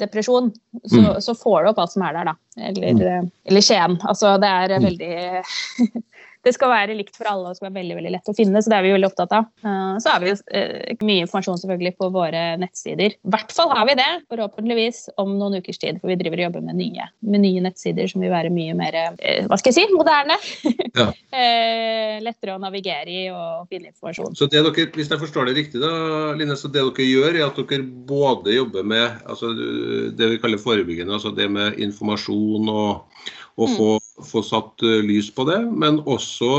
depresjon, 0.00 0.48
så, 0.86 1.02
mm. 1.02 1.10
så 1.26 1.34
får 1.36 1.58
du 1.64 1.70
opp 1.70 1.82
alt 1.84 1.92
som 1.92 2.06
er 2.06 2.16
der, 2.16 2.30
da. 2.30 2.34
Eller, 2.70 2.96
mm. 2.96 3.30
eller 3.50 3.66
Skien. 3.66 3.98
Altså 4.08 4.36
det 4.40 4.48
er 4.48 4.86
veldig 4.86 5.12
det 6.44 6.52
skal 6.56 6.72
være 6.72 6.96
likt 6.98 7.16
for 7.16 7.28
alle 7.30 7.50
og 7.50 7.58
skal 7.58 7.70
være 7.70 7.78
veldig 7.80 7.98
veldig 7.98 8.12
lett 8.16 8.30
å 8.30 8.36
finne. 8.36 8.62
Så 8.62 8.72
det 8.72 8.78
er 8.78 8.86
vi 8.86 8.94
veldig 8.94 9.10
opptatt 9.10 9.34
av. 9.36 9.48
Uh, 9.64 9.96
så 10.02 10.12
har 10.12 10.22
vi 10.22 10.30
jo 10.32 10.36
uh, 10.40 11.04
mye 11.06 11.24
informasjon 11.24 11.60
selvfølgelig 11.62 11.94
på 12.00 12.10
våre 12.14 12.44
nettsider. 12.60 13.16
I 13.16 13.34
hvert 13.34 13.54
fall 13.54 13.72
har 13.72 13.88
vi 13.88 13.96
det, 13.98 14.10
forhåpentligvis, 14.32 15.02
om 15.20 15.36
noen 15.40 15.58
ukers 15.60 15.80
tid. 15.80 16.00
For 16.02 16.12
vi 16.12 16.18
driver 16.20 16.42
og 16.42 16.48
jobber 16.48 16.66
med 16.68 16.78
nye, 16.80 17.08
med 17.24 17.44
nye 17.44 17.64
nettsider 17.64 18.10
som 18.10 18.24
vil 18.24 18.34
være 18.34 18.52
mye 18.54 18.76
mer 18.78 19.00
uh, 19.00 19.44
hva 19.48 19.60
skal 19.60 19.72
jeg 19.72 19.88
si, 19.88 19.96
moderne. 19.96 20.38
Ja. 20.94 21.10
lettere 22.24 22.54
å 22.54 22.60
navigere 22.62 23.10
i 23.10 23.22
og 23.32 23.66
finne 23.70 23.90
informasjon. 23.90 24.36
Så 24.38 24.46
det 24.50 24.62
dere, 24.62 24.86
Hvis 24.94 25.10
jeg 25.10 25.20
forstår 25.20 25.48
det 25.48 25.56
riktig, 25.58 25.80
da, 25.82 25.90
Line, 26.38 26.56
så 26.56 26.70
det 26.70 26.82
dere 26.82 27.08
gjør, 27.08 27.34
er 27.34 27.46
at 27.46 27.58
dere 27.58 27.86
både 28.08 28.54
jobber 28.54 28.86
med 28.86 29.24
altså, 29.26 29.50
det 30.14 30.30
vi 30.34 30.40
kaller 30.42 30.62
forebyggende, 30.62 31.14
altså 31.16 31.34
det 31.34 31.48
med 31.50 31.80
informasjon 31.82 32.70
og 32.70 33.32
og 33.54 33.70
mm. 33.70 33.76
få, 33.78 33.88
få, 34.30 34.42
satt 34.46 34.84
eh, 34.86 35.00
lys 35.06 35.30
på 35.34 35.46
det. 35.48 35.60
Men 35.70 36.00
også 36.10 36.50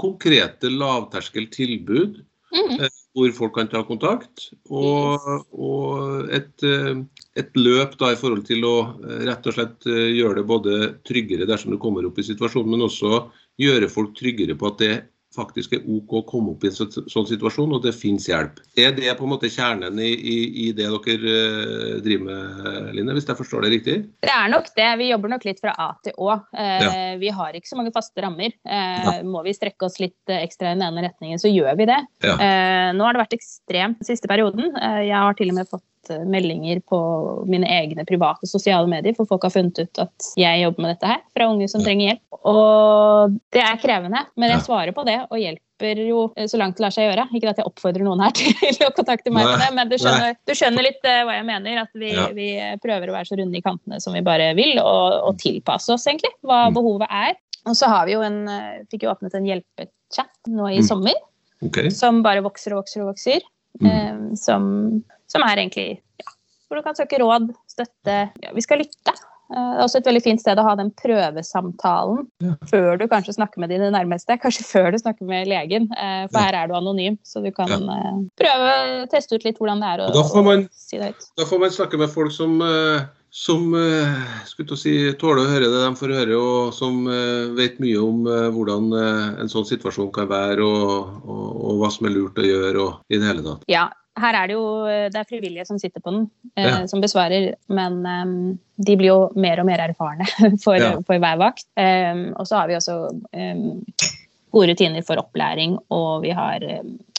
konkrete 0.00 0.70
lavterskeltilbud 0.72 2.20
mm. 2.22 2.78
Eh, 2.78 3.00
hvor 3.16 3.32
folk 3.34 3.56
kan 3.58 3.70
ta 3.70 3.82
kontakt. 3.86 4.48
Og, 4.70 5.26
og 5.52 6.30
et, 6.34 6.54
eh, 6.66 6.94
et, 7.38 7.50
løp 7.58 7.98
da 8.00 8.12
i 8.14 8.20
forhold 8.20 8.46
til 8.48 8.64
å 8.68 8.76
rett 9.26 9.50
og 9.50 9.58
slett 9.58 9.88
gjøre 9.88 10.40
det 10.40 10.48
både 10.48 10.78
tryggere 11.08 11.48
dersom 11.48 11.74
du 11.74 11.80
kommer 11.82 12.06
opp 12.06 12.20
i 12.20 12.26
situasjonen, 12.26 12.76
men 12.76 12.86
også 12.86 13.24
gjøre 13.58 13.90
folk 13.90 14.14
tryggere 14.18 14.56
på 14.58 14.70
at 14.70 14.82
det 14.84 14.94
faktisk 15.38 15.76
er 15.76 15.86
OK 15.88 16.16
å 16.20 16.24
komme 16.28 16.54
opp 16.54 16.64
i 16.66 16.70
en 16.70 16.76
sånn 16.76 17.28
situasjon, 17.28 17.74
og 17.76 17.84
det 17.84 17.94
finnes 17.96 18.28
hjelp. 18.28 18.60
Er 18.78 18.92
det 18.96 19.14
på 19.18 19.26
en 19.26 19.32
måte 19.32 19.50
kjernen 19.52 19.98
i, 20.02 20.10
i, 20.12 20.36
i 20.64 20.68
det 20.76 20.88
dere 20.88 21.34
uh, 21.34 21.96
driver 22.04 22.26
med, 22.28 22.92
Line, 22.96 23.14
hvis 23.16 23.28
jeg 23.28 23.38
forstår 23.38 23.66
det 23.66 23.72
riktig? 23.76 23.96
Det 24.24 24.32
er 24.34 24.50
nok 24.52 24.70
det. 24.76 24.88
Vi 25.00 25.10
jobber 25.10 25.34
nok 25.34 25.46
litt 25.48 25.62
fra 25.62 25.74
A 25.78 25.88
til 26.04 26.16
Å. 26.18 26.38
Eh, 26.56 26.84
ja. 26.84 26.92
Vi 27.20 27.32
har 27.34 27.56
ikke 27.56 27.70
så 27.70 27.78
mange 27.78 27.92
faste 27.94 28.22
rammer. 28.24 28.54
Eh, 28.66 29.04
ja. 29.04 29.14
Må 29.26 29.42
vi 29.46 29.54
strekke 29.56 29.86
oss 29.88 29.98
litt 30.02 30.32
ekstra 30.32 30.72
i 30.72 30.78
den 30.78 30.86
ene 30.86 31.04
retningen, 31.08 31.40
så 31.40 31.50
gjør 31.50 31.78
vi 31.78 31.88
det. 31.90 32.00
Ja. 32.24 32.36
Nå 32.96 33.04
har 33.06 33.14
det 33.14 33.22
vært 33.22 33.36
ekstremt 33.36 34.00
den 34.00 34.08
siste 34.08 34.30
perioden. 34.30 34.72
Jeg 34.74 35.14
har 35.14 35.36
til 35.38 35.52
og 35.52 35.58
med 35.58 35.70
fått 35.70 35.84
meldinger 36.28 36.80
på 36.88 36.98
mine 37.50 37.68
egne 37.68 38.04
private 38.08 38.48
sosiale 38.48 38.88
medier, 38.90 39.16
for 39.16 39.28
folk 39.28 39.46
har 39.46 39.54
funnet 39.54 39.78
ut 39.78 40.02
at 40.02 40.28
jeg 40.38 40.62
jobber 40.64 40.84
med 40.84 40.94
dette 40.94 41.10
her, 41.12 41.22
fra 41.36 41.48
unge 41.52 41.68
som 41.70 41.84
trenger 41.84 42.12
hjelp. 42.12 42.38
Og 42.48 43.38
det 43.54 43.64
er 43.64 43.80
krevende, 43.82 44.24
men 44.38 44.54
jeg 44.54 44.64
svarer 44.66 44.94
på 44.96 45.04
det 45.08 45.18
og 45.26 45.40
hjelper 45.40 46.00
jo 46.02 46.22
så 46.50 46.58
langt 46.58 46.78
det 46.78 46.82
lar 46.82 46.94
seg 46.94 47.06
gjøre. 47.06 47.26
Ikke 47.38 47.50
at 47.52 47.60
jeg 47.60 47.68
oppfordrer 47.68 48.06
noen 48.06 48.22
her 48.24 48.34
til 48.38 48.86
å 48.86 48.94
kontakte 48.96 49.32
meg 49.34 49.46
med 49.46 49.62
det, 49.62 49.68
men 49.76 49.90
du 49.90 49.98
skjønner, 50.00 50.38
du 50.48 50.54
skjønner 50.58 50.86
litt 50.88 51.04
uh, 51.06 51.20
hva 51.28 51.36
jeg 51.38 51.46
mener. 51.48 51.82
At 51.84 51.92
vi, 51.98 52.12
ja. 52.14 52.28
vi, 52.34 52.48
prøver 52.82 53.10
å 53.10 53.18
være 53.18 53.30
så 53.30 53.38
runde 53.38 53.58
i 53.60 53.64
kantene 53.64 54.00
som 54.02 54.16
vi 54.16 54.24
bare 54.26 54.50
vil, 54.58 54.80
og, 54.82 55.20
og 55.30 55.38
tilpasse 55.42 55.92
oss 55.94 56.08
egentlig 56.10 56.32
hva 56.46 56.66
mm. 56.68 56.78
behovet 56.78 57.14
er. 57.20 57.38
Og 57.68 57.76
så 57.76 57.90
har 57.90 58.08
vi 58.08 58.16
jo 58.16 58.24
en, 58.24 58.42
fikk 58.90 59.04
jo 59.04 59.12
åpnet 59.12 59.34
en 59.36 59.46
hjelpechat 59.46 60.50
nå 60.50 60.70
i 60.72 60.80
mm. 60.80 60.88
sommer. 60.88 61.18
Okay. 61.64 61.90
Som 61.90 62.22
bare 62.22 62.42
vokser 62.44 62.74
og 62.74 62.84
vokser 62.84 63.02
og 63.02 63.12
vokser. 63.12 63.42
Mm. 63.78 63.90
Um, 63.90 64.36
som 64.36 64.64
som 65.28 65.44
er 65.44 65.60
egentlig 65.60 65.88
ja, 66.20 66.30
hvor 66.68 66.80
du 66.80 66.84
kan 66.84 66.96
søke 66.96 67.20
råd, 67.20 67.50
støtte. 67.70 68.20
Ja, 68.42 68.52
vi 68.54 68.64
skal 68.64 68.82
lytte. 68.82 69.14
Eh, 69.48 69.56
det 69.56 69.80
er 69.80 69.84
også 69.84 70.00
et 70.00 70.08
veldig 70.08 70.22
fint 70.24 70.42
sted 70.42 70.60
å 70.60 70.64
ha 70.66 70.74
den 70.76 70.90
prøvesamtalen 70.98 72.26
ja. 72.44 72.54
før 72.68 72.98
du 73.00 73.06
kanskje 73.10 73.36
snakker 73.38 73.62
med 73.62 73.72
dine 73.72 73.90
nærmeste. 73.94 74.36
Kanskje 74.40 74.66
før 74.68 74.90
du 74.92 75.00
snakker 75.00 75.28
med 75.28 75.48
legen, 75.48 75.88
eh, 75.96 76.24
for 76.32 76.40
her 76.42 76.56
er 76.56 76.70
du 76.70 76.76
anonym. 76.78 77.18
Så 77.28 77.44
du 77.44 77.50
kan 77.54 77.72
ja. 77.72 77.80
Eh, 77.96 78.20
prøve 78.40 78.72
teste 79.12 79.38
ut 79.38 79.46
litt 79.48 79.60
hvordan 79.60 79.84
det 79.84 79.94
er 79.94 80.04
å, 80.08 80.42
man, 80.44 80.66
si 80.72 81.00
det 81.00 81.12
høyt. 81.12 81.30
Da 81.40 81.48
får 81.48 81.64
man 81.64 81.76
snakke 81.76 82.00
med 82.00 82.12
folk 82.12 82.34
som, 82.34 82.58
som 83.38 83.70
skulle 84.48 84.76
si, 84.80 84.96
tåler 85.20 85.44
å 85.44 85.52
høre 85.52 85.68
det 85.70 85.82
de 85.84 85.90
får 86.00 86.14
høre, 86.16 86.38
og 86.38 86.72
som 86.74 87.04
vet 87.54 87.78
mye 87.78 88.00
om 88.02 88.26
hvordan 88.56 88.90
en 88.98 89.52
sånn 89.52 89.68
situasjon 89.68 90.10
kan 90.16 90.26
være, 90.30 90.66
og, 90.66 91.22
og, 91.22 91.44
og 91.70 91.78
hva 91.78 91.92
som 91.94 92.08
er 92.08 92.16
lurt 92.16 92.42
å 92.42 92.48
gjøre 92.48 92.82
og 92.82 93.14
i 93.14 93.20
det 93.20 93.30
hele 93.30 93.46
tatt. 93.46 93.62
Ja, 93.70 93.86
her 94.18 94.36
er 94.36 94.50
det 94.50 94.56
jo 94.56 94.66
det 95.12 95.20
er 95.20 95.28
frivillige 95.28 95.66
som 95.68 95.78
sitter 95.80 96.02
på 96.02 96.12
den, 96.14 96.26
eh, 96.56 96.66
ja. 96.66 96.78
som 96.90 97.02
besvarer. 97.02 97.52
Men 97.70 98.00
um, 98.04 98.36
de 98.76 98.96
blir 98.98 99.12
jo 99.12 99.18
mer 99.38 99.62
og 99.62 99.68
mer 99.68 99.82
erfarne 99.88 100.26
for, 100.64 100.78
ja. 100.80 100.94
for 101.06 101.22
hver 101.22 101.40
vakt. 101.40 101.66
Um, 101.78 102.28
og 102.36 102.48
så 102.48 102.60
har 102.60 102.70
vi 102.70 102.78
også 102.78 102.98
um, 103.10 103.66
gode 104.54 104.72
rutiner 104.72 105.04
for 105.06 105.20
opplæring, 105.20 105.76
og 105.94 106.24
vi 106.24 106.32
har 106.36 106.64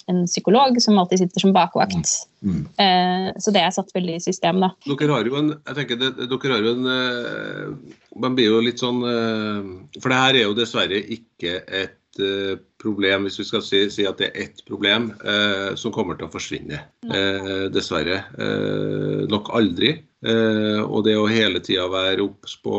en 0.09 0.23
psykolog 0.25 0.79
som 0.81 0.97
alltid 0.97 1.23
sitter 1.23 1.45
som 1.45 1.53
bakvakt. 1.55 2.13
Mm. 2.41 2.61
Eh, 2.81 3.29
så 3.41 3.53
det 3.55 3.63
er 3.63 3.73
satt 3.75 3.93
veldig 3.95 4.17
i 4.17 4.23
system, 4.23 4.61
da. 4.63 4.71
Dere 4.89 5.13
har 5.13 5.29
jo 5.29 5.37
en 5.39 5.53
jeg 5.53 5.77
tenker 5.81 6.01
det, 6.01 6.11
dere 6.31 6.53
har 6.55 6.65
jo 6.65 6.75
en 6.77 6.89
uh, 6.89 7.95
Man 8.19 8.35
blir 8.37 8.49
jo 8.49 8.61
litt 8.63 8.81
sånn 8.81 9.03
uh, 9.03 9.59
For 9.99 10.11
det 10.11 10.19
her 10.23 10.37
er 10.39 10.47
jo 10.47 10.55
dessverre 10.57 11.01
ikke 11.17 11.59
et 11.67 11.99
Eh, 12.19 12.57
problem, 12.79 13.27
hvis 13.27 13.39
vi 13.41 13.48
skal 13.48 13.63
si, 13.65 13.81
si 13.91 14.05
at 14.07 14.19
det 14.21 14.29
er 14.29 14.45
ett 14.45 14.62
problem, 14.67 15.12
eh, 15.24 15.75
som 15.79 15.93
kommer 15.95 16.17
til 16.17 16.29
å 16.29 16.33
forsvinne. 16.33 16.79
Eh, 17.09 17.65
dessverre. 17.74 18.24
Eh, 18.39 19.25
nok 19.31 19.51
aldri. 19.57 19.98
Eh, 20.19 20.81
og 20.83 21.05
det 21.05 21.13
å 21.15 21.29
hele 21.31 21.62
tida 21.63 21.86
være 21.88 22.25
obs 22.25 22.57
på 22.59 22.74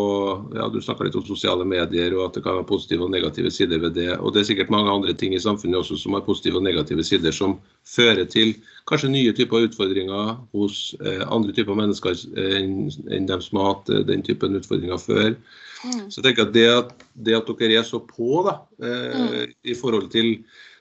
ja, 0.53 0.67
Du 0.69 0.77
snakka 0.85 1.07
litt 1.07 1.15
om 1.17 1.25
sosiale 1.25 1.65
medier 1.65 2.13
og 2.13 2.27
at 2.27 2.35
det 2.37 2.43
kan 2.45 2.59
være 2.59 2.69
positive 2.69 3.07
og 3.07 3.15
negative 3.15 3.53
sider 3.55 3.81
ved 3.81 3.97
det. 3.97 4.11
Og 4.19 4.35
det 4.35 4.43
er 4.43 4.51
sikkert 4.51 4.73
mange 4.75 4.93
andre 4.93 5.15
ting 5.17 5.33
i 5.33 5.41
samfunnet 5.41 5.81
også 5.81 5.97
som 6.03 6.19
har 6.19 6.27
positive 6.27 6.61
og 6.61 6.67
negative 6.67 7.05
sider, 7.07 7.33
som 7.33 7.57
fører 7.89 8.29
til 8.29 8.53
kanskje 8.91 9.13
nye 9.15 9.33
typer 9.37 9.65
utfordringer 9.71 10.37
hos 10.53 10.93
eh, 11.01 11.25
andre 11.33 11.57
typer 11.57 11.81
mennesker 11.81 12.21
enn, 12.37 12.93
enn 13.09 13.29
dem 13.31 13.41
som 13.45 13.63
har 13.63 13.73
hatt 13.73 13.93
den 14.11 14.25
typen 14.27 14.61
utfordringer 14.61 15.01
før. 15.01 15.33
Mm. 15.81 16.11
Så 16.13 16.21
jeg 16.21 16.27
tenker 16.27 16.45
at 16.45 16.53
det, 16.53 16.67
at 16.69 16.91
det, 17.17 17.37
at 17.39 17.49
dere 17.57 17.79
er 17.81 17.87
så 17.89 18.03
på 18.05 18.43
da, 18.45 18.59
eh, 18.85 19.17
mm. 19.17 19.55
i 19.65 19.77
forhold 19.79 19.90
til 20.13 20.35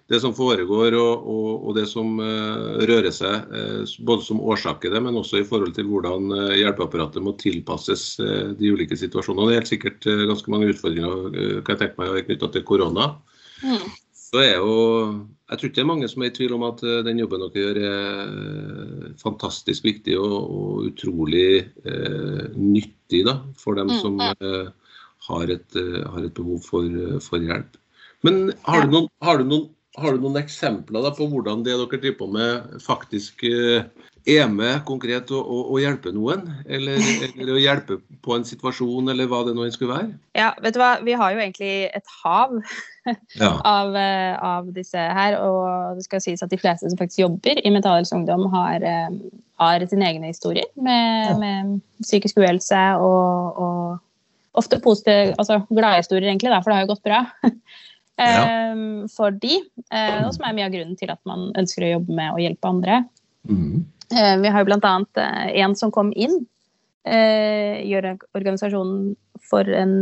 det 0.10 0.18
som 0.24 0.34
foregår 0.34 0.96
og, 0.98 1.25
og, 1.30 1.50
og 1.70 1.75
det 1.78 1.86
som 1.89 2.18
uh, 2.18 2.82
rører 2.89 3.12
seg, 3.13 3.46
uh, 3.54 3.96
både 4.06 4.25
som 4.25 4.42
årsaker 4.42 4.94
det, 4.94 5.01
men 5.06 5.18
også 5.20 5.42
i 5.42 5.48
forhold 5.48 5.75
til 5.78 5.89
hvordan 5.89 6.32
uh, 6.34 6.58
hjelpeapparatet 6.58 7.24
må 7.25 7.36
tilpasses 7.39 8.12
de 8.20 8.74
ulike 8.74 8.98
situasjonene. 8.98 9.50
Det 9.50 9.56
er 9.56 9.62
helt 9.62 9.74
sikkert 9.74 10.08
ganske 10.32 10.54
mange 10.54 10.70
utfordringer 10.74 11.62
kan 11.66 11.75
jeg 11.75 11.82
tenke 11.84 12.01
meg 12.01 12.24
knytta 12.25 12.50
til 12.54 12.66
korona. 12.66 13.12
Mm. 13.62 13.89
Så 14.30 14.42
er 14.44 14.56
jo, 14.62 14.74
Jeg 15.50 15.58
tror 15.58 15.70
ikke 15.70 15.78
det 15.80 15.84
er 15.84 15.89
mange 15.89 16.10
som 16.10 16.24
er 16.24 16.30
i 16.30 16.34
tvil 16.38 16.51
om 16.54 16.66
at 16.68 16.82
den 17.06 17.22
jobben 17.22 17.42
dere 17.42 17.63
gjør 17.63 17.80
er 17.89 19.13
fantastisk 19.22 19.88
viktig 19.88 20.18
og, 20.22 20.36
og 20.38 20.84
utrolig 20.92 21.66
nyttig 22.54 23.24
da, 23.25 23.39
for 23.58 23.80
dem 23.80 23.89
mm. 23.89 23.98
som 24.04 24.22
har 24.22 25.54
et, 25.56 25.80
har 25.82 26.22
et 26.22 26.38
behov 26.38 26.62
for, 26.66 27.01
for, 27.25 27.42
hjelp. 27.42 27.79
Men 28.26 28.50
har 28.68 28.86
du, 28.86 28.94
noen, 28.94 29.10
har, 29.24 29.40
du 29.40 29.48
noen, 29.48 29.68
har 30.00 30.16
du 30.16 30.24
noen, 30.24 30.40
eksempler 30.42 31.06
da, 31.06 31.14
på 31.16 31.28
hvordan 31.32 31.64
det 31.66 31.76
dere 31.76 32.00
driver 32.00 32.18
på 32.20 32.28
med, 32.34 32.78
faktisk 32.84 33.46
eh, 33.48 33.88
er 34.30 34.50
med 34.52 34.84
konkret 34.88 35.32
å, 35.32 35.40
å, 35.40 35.60
å 35.74 35.80
hjelpe 35.80 36.12
noen? 36.16 36.44
Eller, 36.68 37.00
eller, 37.30 37.54
å 37.56 37.62
hjelpe 37.62 38.00
på 38.26 38.36
en 38.36 38.48
situasjon, 38.48 39.12
eller 39.14 39.30
hva 39.32 39.46
det 39.48 39.56
nå 39.56 39.70
skulle 39.74 39.96
være? 39.96 40.12
Ja, 40.38 40.52
vet 40.64 40.76
du 40.76 40.82
hva. 40.82 40.98
Vi 41.06 41.16
har 41.20 41.36
jo 41.36 41.44
egentlig 41.44 41.74
et 41.88 42.16
hav 42.24 42.58
ja. 43.40 43.54
av, 43.78 43.96
av, 43.96 44.70
disse 44.76 45.00
her. 45.00 45.40
Og 45.40 45.96
det 46.00 46.06
skal 46.10 46.24
sies 46.26 46.44
at 46.44 46.52
de 46.52 46.60
fleste 46.60 46.92
som 46.92 47.00
faktisk 47.00 47.24
jobber 47.24 47.64
i 47.64 47.72
Mental 47.74 48.02
Helse 48.02 48.20
Ungdom, 48.20 48.50
har, 48.52 48.84
har 49.64 49.88
sine 49.88 50.12
egne 50.12 50.34
historier 50.34 50.68
med, 50.76 51.32
ja. 51.32 51.40
med 51.40 51.80
psykisk 52.04 52.44
uhelse 52.44 52.84
og, 53.00 53.64
og 53.64 54.60
ofte 54.60 54.80
positive, 54.84 55.34
altså 55.38 55.62
gladhistorier, 55.70 56.30
egentlig, 56.30 56.52
da, 56.52 56.60
for 56.62 56.72
det 56.72 56.80
har 56.80 56.88
jo 56.88 56.94
gått 56.94 57.06
bra. 57.08 57.24
ja. 58.20 58.74
um, 58.74 59.08
for 59.12 59.36
de, 59.42 59.60
uh, 59.94 60.28
og 60.28 60.34
som 60.36 60.46
er 60.48 60.56
mye 60.58 60.68
av 60.68 60.76
grunnen 60.76 61.00
til 61.00 61.12
at 61.14 61.22
man 61.30 61.50
ønsker 61.60 61.86
å 61.86 61.94
jobbe 61.96 62.16
med 62.18 62.36
å 62.36 62.42
hjelpe 62.44 62.70
andre. 62.70 63.02
Mm. 63.50 63.86
Uh, 64.12 64.36
vi 64.44 64.54
har 64.54 64.64
jo 64.64 64.70
bl.a. 64.70 64.94
Uh, 65.18 65.46
en 65.64 65.76
som 65.80 65.94
kom 65.96 66.14
inn, 66.16 66.42
i 67.10 67.88
gjør 67.90 68.12
organisasjonen 68.38 69.14
for 69.50 69.66
en 69.74 69.94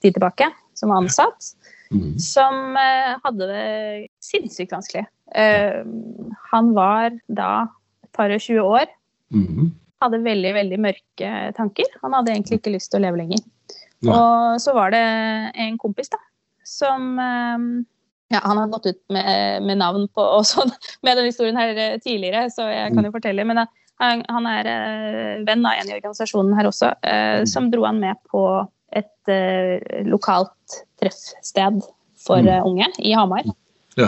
tid 0.00 0.14
tilbake, 0.14 0.46
som 0.78 0.92
var 0.92 1.02
ansatt, 1.02 1.48
mm. 1.90 2.14
som 2.22 2.78
hadde 2.78 3.48
det 3.50 3.64
sinnssykt 4.24 4.72
vanskelig. 4.72 5.02
han 5.34 6.70
var 6.78 7.18
da 7.26 7.66
et 8.06 8.12
par 8.16 8.32
og 8.32 8.40
20 8.40 8.62
år. 8.62 8.94
Mm. 9.34 9.74
Hadde 10.00 10.22
veldig, 10.24 10.54
veldig 10.54 10.80
mørke 10.86 11.34
tanker. 11.58 11.90
Han 12.06 12.16
hadde 12.16 12.32
egentlig 12.32 12.62
ikke 12.62 12.72
lyst 12.78 12.94
til 12.94 13.02
å 13.02 13.04
leve 13.08 13.20
lenger. 13.20 13.42
Og 14.06 14.62
så 14.62 14.74
var 14.76 14.94
det 14.94 15.04
en 15.66 15.76
kompis 15.82 16.14
da, 16.14 16.22
som 16.66 17.18
eh, 17.22 17.66
ja, 18.34 18.40
Han 18.42 18.58
har 18.58 18.70
gått 18.74 18.86
ut 18.86 19.02
med, 19.08 19.62
med 19.62 19.78
navn 19.78 20.08
på 20.08 20.22
og 20.38 20.46
sånn 20.48 20.72
med 21.06 21.18
den 21.18 21.28
historien 21.30 21.58
her 21.58 21.74
eh, 21.76 21.98
tidligere, 22.02 22.48
så 22.50 22.68
jeg 22.70 22.94
kan 22.94 23.04
jo 23.04 23.12
mm. 23.12 23.16
fortelle. 23.18 23.46
Men 23.48 23.64
han, 24.02 24.24
han 24.28 24.48
er 24.50 24.70
eh, 24.70 25.44
venn 25.46 25.66
av 25.66 25.78
en 25.78 25.92
i 25.92 25.98
organisasjonen 25.98 26.56
her 26.58 26.70
også, 26.70 26.92
mm. 27.02 27.46
som 27.50 27.70
dro 27.72 27.86
han 27.86 28.02
med 28.02 28.18
på 28.30 28.42
et 28.96 29.28
lokalt 30.06 30.76
treffsted 31.02 31.80
for 32.22 32.42
mm. 32.42 32.66
unge 32.68 32.86
i 33.02 33.14
Hamar. 33.18 33.46
Ja. 33.96 34.06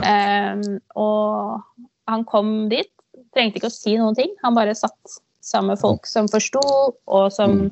Um, 0.54 0.78
og 1.00 1.88
han 2.08 2.24
kom 2.28 2.52
dit, 2.70 2.90
trengte 3.34 3.60
ikke 3.60 3.70
å 3.70 3.74
si 3.74 3.96
noen 3.98 4.16
ting. 4.16 4.30
Han 4.44 4.56
bare 4.56 4.76
satt 4.78 5.18
sammen 5.44 5.74
med 5.74 5.82
folk 5.82 6.06
som 6.08 6.28
forsto, 6.30 6.62
og 7.08 7.26
som 7.34 7.70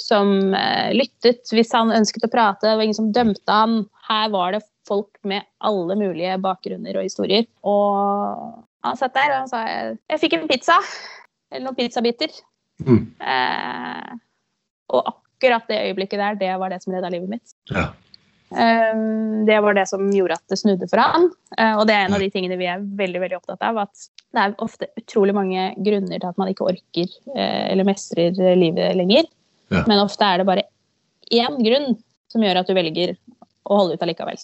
som 0.00 0.54
eh, 0.54 0.92
lyttet 0.96 1.50
hvis 1.52 1.72
han 1.76 1.92
ønsket 1.94 2.26
å 2.26 2.32
prate. 2.32 2.66
Det 2.66 2.76
var 2.76 2.86
ingen 2.86 2.98
som 2.98 3.12
dømte 3.14 3.56
han. 3.56 3.82
Her 4.08 4.30
var 4.34 4.56
det 4.56 4.62
folk 4.88 5.18
med 5.28 5.46
alle 5.62 5.96
mulige 5.98 6.38
bakgrunner 6.42 6.98
og 6.98 7.06
historier. 7.06 7.46
Og 7.62 8.62
han 8.82 8.98
satt 8.98 9.14
der 9.16 9.30
og 9.30 9.40
han 9.44 9.50
sa 9.50 9.64
jeg 9.66 10.22
fikk 10.22 10.38
en 10.38 10.48
pizza. 10.50 10.78
Eller 11.52 11.68
noen 11.68 11.78
pizzabiter. 11.78 12.32
Mm. 12.82 13.02
Eh, 13.20 14.14
og 14.92 15.12
akkurat 15.14 15.68
det 15.70 15.82
øyeblikket 15.88 16.20
der, 16.20 16.40
det 16.40 16.54
var 16.60 16.72
det 16.72 16.82
som 16.82 16.94
redda 16.94 17.12
livet 17.12 17.36
mitt. 17.36 17.54
Ja. 17.72 17.90
Um, 18.52 19.46
det 19.48 19.62
var 19.64 19.72
det 19.72 19.86
som 19.88 20.10
gjorde 20.12 20.36
at 20.36 20.52
det 20.52 20.58
snudde 20.60 20.88
for 20.90 21.00
han. 21.00 21.30
Uh, 21.56 21.78
og 21.80 21.86
det 21.88 21.94
er 21.96 22.04
en 22.04 22.16
av 22.16 22.20
de 22.20 22.28
tingene 22.32 22.58
vi 22.60 22.68
er 22.68 22.82
veldig 22.98 23.22
veldig 23.22 23.38
opptatt 23.38 23.64
av. 23.64 23.80
At 23.86 24.08
det 24.32 24.42
er 24.42 24.56
ofte 24.64 24.88
utrolig 25.00 25.34
mange 25.36 25.70
grunner 25.80 26.20
til 26.20 26.28
at 26.28 26.40
man 26.40 26.50
ikke 26.52 26.68
orker 26.68 27.14
eller 27.36 27.88
mestrer 27.88 28.36
livet 28.56 28.96
lenger. 28.96 29.28
Ja. 29.72 29.84
Men 29.88 30.02
ofte 30.04 30.28
er 30.28 30.40
det 30.40 30.48
bare 30.48 30.66
én 31.32 31.58
grunn 31.64 31.94
som 32.32 32.44
gjør 32.44 32.62
at 32.62 32.68
du 32.68 32.76
velger 32.76 33.14
å 33.68 33.78
holde 33.80 33.96
ut 33.96 34.04
allikevel. 34.04 34.40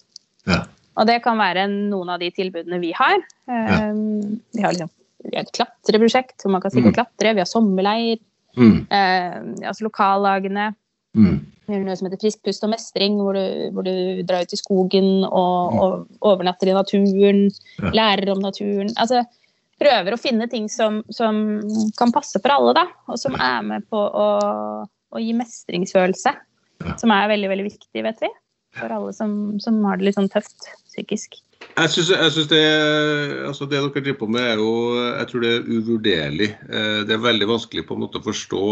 Ja. 0.48 0.62
Og 0.98 1.06
det 1.08 1.20
kan 1.24 1.38
være 1.38 1.68
noen 1.70 2.10
av 2.14 2.22
de 2.22 2.30
tilbudene 2.34 2.80
vi 2.82 2.90
har. 2.96 3.20
Ja. 3.46 3.90
vi, 3.92 4.62
har 4.64 4.74
liksom, 4.74 4.90
vi 5.28 5.36
har 5.36 5.46
et 5.46 5.54
klatreprosjekt 5.54 6.42
hvor 6.42 6.54
man 6.56 6.64
kan 6.64 6.74
sitte 6.74 6.90
og 6.90 6.96
klatre. 6.96 7.36
Vi 7.36 7.44
har 7.44 7.48
sommerleir. 7.48 8.18
Mm. 8.58 8.80
Eh, 8.90 9.38
altså 9.68 9.86
lokallagene. 9.86 10.72
Mm. 11.14 11.38
Vi 11.68 11.76
gjør 11.76 11.84
noe 11.86 11.98
som 12.00 12.08
heter 12.08 12.22
Frisk 12.22 12.42
pust 12.46 12.64
og 12.66 12.72
mestring, 12.72 13.18
hvor 13.22 13.36
du, 13.36 13.68
hvor 13.76 13.86
du 13.86 14.22
drar 14.26 14.46
ut 14.46 14.54
i 14.54 14.58
skogen 14.58 15.10
og, 15.28 15.78
og 15.78 16.30
overnatter 16.32 16.72
i 16.72 16.76
naturen. 16.76 17.44
Ja. 17.78 17.92
Lærer 18.00 18.32
om 18.34 18.42
naturen. 18.42 18.90
Altså 18.98 19.22
prøver 19.78 20.14
å 20.14 20.18
finne 20.20 20.48
ting 20.50 20.66
som, 20.72 21.02
som 21.14 21.60
kan 21.98 22.10
passe 22.14 22.40
for 22.42 22.54
alle, 22.54 22.74
da. 22.80 22.86
Og 23.06 23.20
som 23.20 23.36
er 23.38 23.60
med 23.66 23.86
på 23.90 23.98
å, 23.98 24.28
å 25.14 25.22
gi 25.22 25.34
mestringsfølelse. 25.36 26.34
Ja. 26.84 26.94
Som 27.00 27.12
er 27.14 27.30
veldig, 27.32 27.50
veldig 27.50 27.66
viktig, 27.70 28.04
vet 28.06 28.22
vi. 28.22 28.30
For 28.78 28.92
alle 28.92 29.12
som, 29.16 29.32
som 29.62 29.80
har 29.88 29.98
det 29.98 30.08
litt 30.08 30.18
sånn 30.18 30.30
tøft 30.30 30.68
psykisk. 30.86 31.40
Jeg 31.78 31.90
syns, 31.90 32.10
synes 32.34 32.48
det, 32.50 32.60
altså 33.48 33.66
det 33.66 33.78
dere 33.78 34.02
driver 34.02 34.18
på 34.20 34.28
med, 34.30 34.44
er 34.52 34.60
jo 34.60 34.72
jeg 34.98 35.28
tror 35.30 35.42
det 35.42 35.50
er 35.50 35.66
uvurderlig. 35.66 36.48
Eh, 36.68 37.00
Det 37.08 37.14
er 37.16 37.24
veldig 37.24 37.48
vanskelig 37.50 37.84
på 37.86 37.96
en 37.96 38.02
måte 38.04 38.20
å 38.20 38.26
forstå 38.26 38.62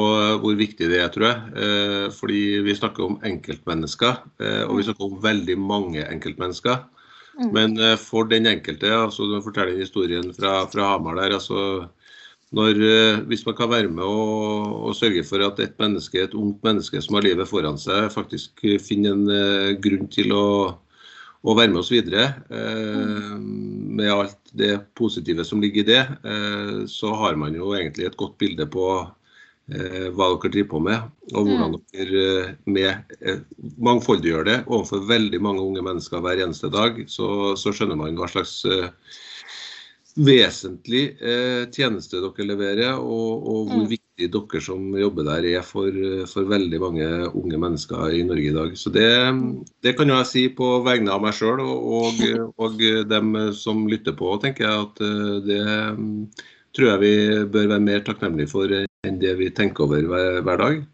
hvor 0.42 0.58
viktig 0.58 0.90
det 0.90 1.00
er, 1.02 1.10
tror 1.14 1.26
jeg. 1.28 1.54
Eh, 1.64 2.06
Fordi 2.14 2.42
vi 2.66 2.76
snakker 2.78 3.08
om 3.08 3.18
enkeltmennesker, 3.26 4.20
eh, 4.42 4.62
og 4.68 4.78
vi 4.78 4.86
snakker 4.86 5.08
om 5.08 5.18
veldig 5.22 5.58
mange 5.58 6.06
enkeltmennesker. 6.06 6.84
Mm. 7.36 7.50
Men 7.52 7.76
eh, 7.82 7.96
for 8.00 8.28
den 8.30 8.46
enkelte, 8.50 8.90
altså 8.94 9.26
du 9.28 9.38
forteller 9.44 9.82
historien 9.82 10.30
fra, 10.36 10.62
fra 10.72 10.92
Hamar 10.94 11.18
der, 11.20 11.36
altså 11.36 11.88
når, 12.54 12.78
eh, 12.78 13.20
hvis 13.26 13.42
man 13.46 13.56
kan 13.58 13.70
være 13.70 13.90
med 13.90 14.04
og, 14.06 14.74
og 14.86 14.94
sørge 14.94 15.24
for 15.26 15.42
at 15.42 15.58
et 15.62 15.74
menneske, 15.82 16.20
et 16.22 16.34
ungt 16.38 16.62
menneske 16.64 17.00
som 17.02 17.18
har 17.18 17.26
livet 17.26 17.48
foran 17.50 17.78
seg, 17.80 18.10
faktisk 18.14 18.62
finner 18.82 19.16
en 19.16 19.30
eh, 19.32 19.72
grunn 19.82 20.06
til 20.12 20.30
å, 20.36 20.46
å 21.42 21.56
være 21.58 21.72
med 21.72 21.82
oss 21.82 21.90
videre, 21.90 22.28
eh, 22.50 23.34
med 23.98 24.12
alt 24.12 24.54
det 24.56 24.76
positive 24.98 25.44
som 25.44 25.62
ligger 25.62 25.82
i 25.82 25.90
det, 25.90 26.00
eh, 26.22 26.80
så 26.90 27.12
har 27.18 27.38
man 27.40 27.54
jo 27.56 27.74
egentlig 27.74 28.06
et 28.08 28.18
godt 28.18 28.38
bilde 28.38 28.68
på 28.70 28.86
eh, 29.02 30.08
hva 30.14 30.30
dere 30.36 30.54
driver 30.54 30.70
på 30.76 30.82
med, 30.86 31.12
og 31.34 31.50
hvordan 31.50 31.78
dere 31.94 32.24
eh, 32.30 32.56
med 32.70 33.44
mangfoldiggjør 33.82 34.46
det 34.48 34.58
overfor 34.66 35.06
veldig 35.10 35.42
mange 35.42 35.66
unge 35.66 35.82
mennesker 35.86 36.22
hver 36.22 36.46
eneste 36.46 36.70
dag, 36.70 37.02
så, 37.10 37.56
så 37.58 37.74
skjønner 37.74 37.98
man 37.98 38.18
hva 38.22 38.30
slags 38.30 38.60
eh, 38.70 38.90
vesentlig 40.16 41.02
eh, 41.20 41.66
tjeneste 41.74 42.22
dere 42.24 42.46
leverer, 42.48 42.96
og, 42.96 43.44
og 43.44 43.70
hvor 43.70 43.82
Mm. 43.84 43.90
viktig 43.90 44.30
dere 44.32 44.60
som 44.64 44.94
jobber 44.96 45.26
der 45.28 45.44
er 45.50 45.62
for, 45.66 45.92
for 46.30 46.48
veldig 46.48 46.80
mange 46.80 47.08
unge 47.36 47.58
mennesker 47.60 48.14
i 48.16 48.22
Norge 48.24 48.48
i 48.48 48.54
dag. 48.54 48.76
Så 48.80 48.90
det, 48.94 49.10
det 49.84 49.96
kan 49.98 50.08
jeg 50.08 50.26
si 50.30 50.48
på 50.56 50.70
vegne 50.86 51.12
av 51.12 51.20
meg 51.20 51.36
sjøl 51.36 51.60
og, 51.60 51.88
og, 52.00 52.24
og 52.64 52.80
dem 53.10 53.36
som 53.52 53.84
lytter 53.90 54.16
på, 54.16 54.32
tenker 54.40 54.64
jeg 54.64 54.86
at 54.88 55.04
eh, 55.04 55.36
det 55.44 55.62
mm, 56.00 56.26
tror 56.76 56.92
jeg 56.94 57.02
vi 57.04 57.14
bør 57.52 57.70
være 57.74 57.84
mer 57.84 58.04
takknemlige 58.04 58.52
for 58.52 58.72
enn 58.72 59.20
det 59.20 59.36
vi 59.38 59.50
tenker 59.52 59.84
over 59.84 60.08
hver, 60.08 60.40
hver 60.44 60.62
dag. 60.64 60.84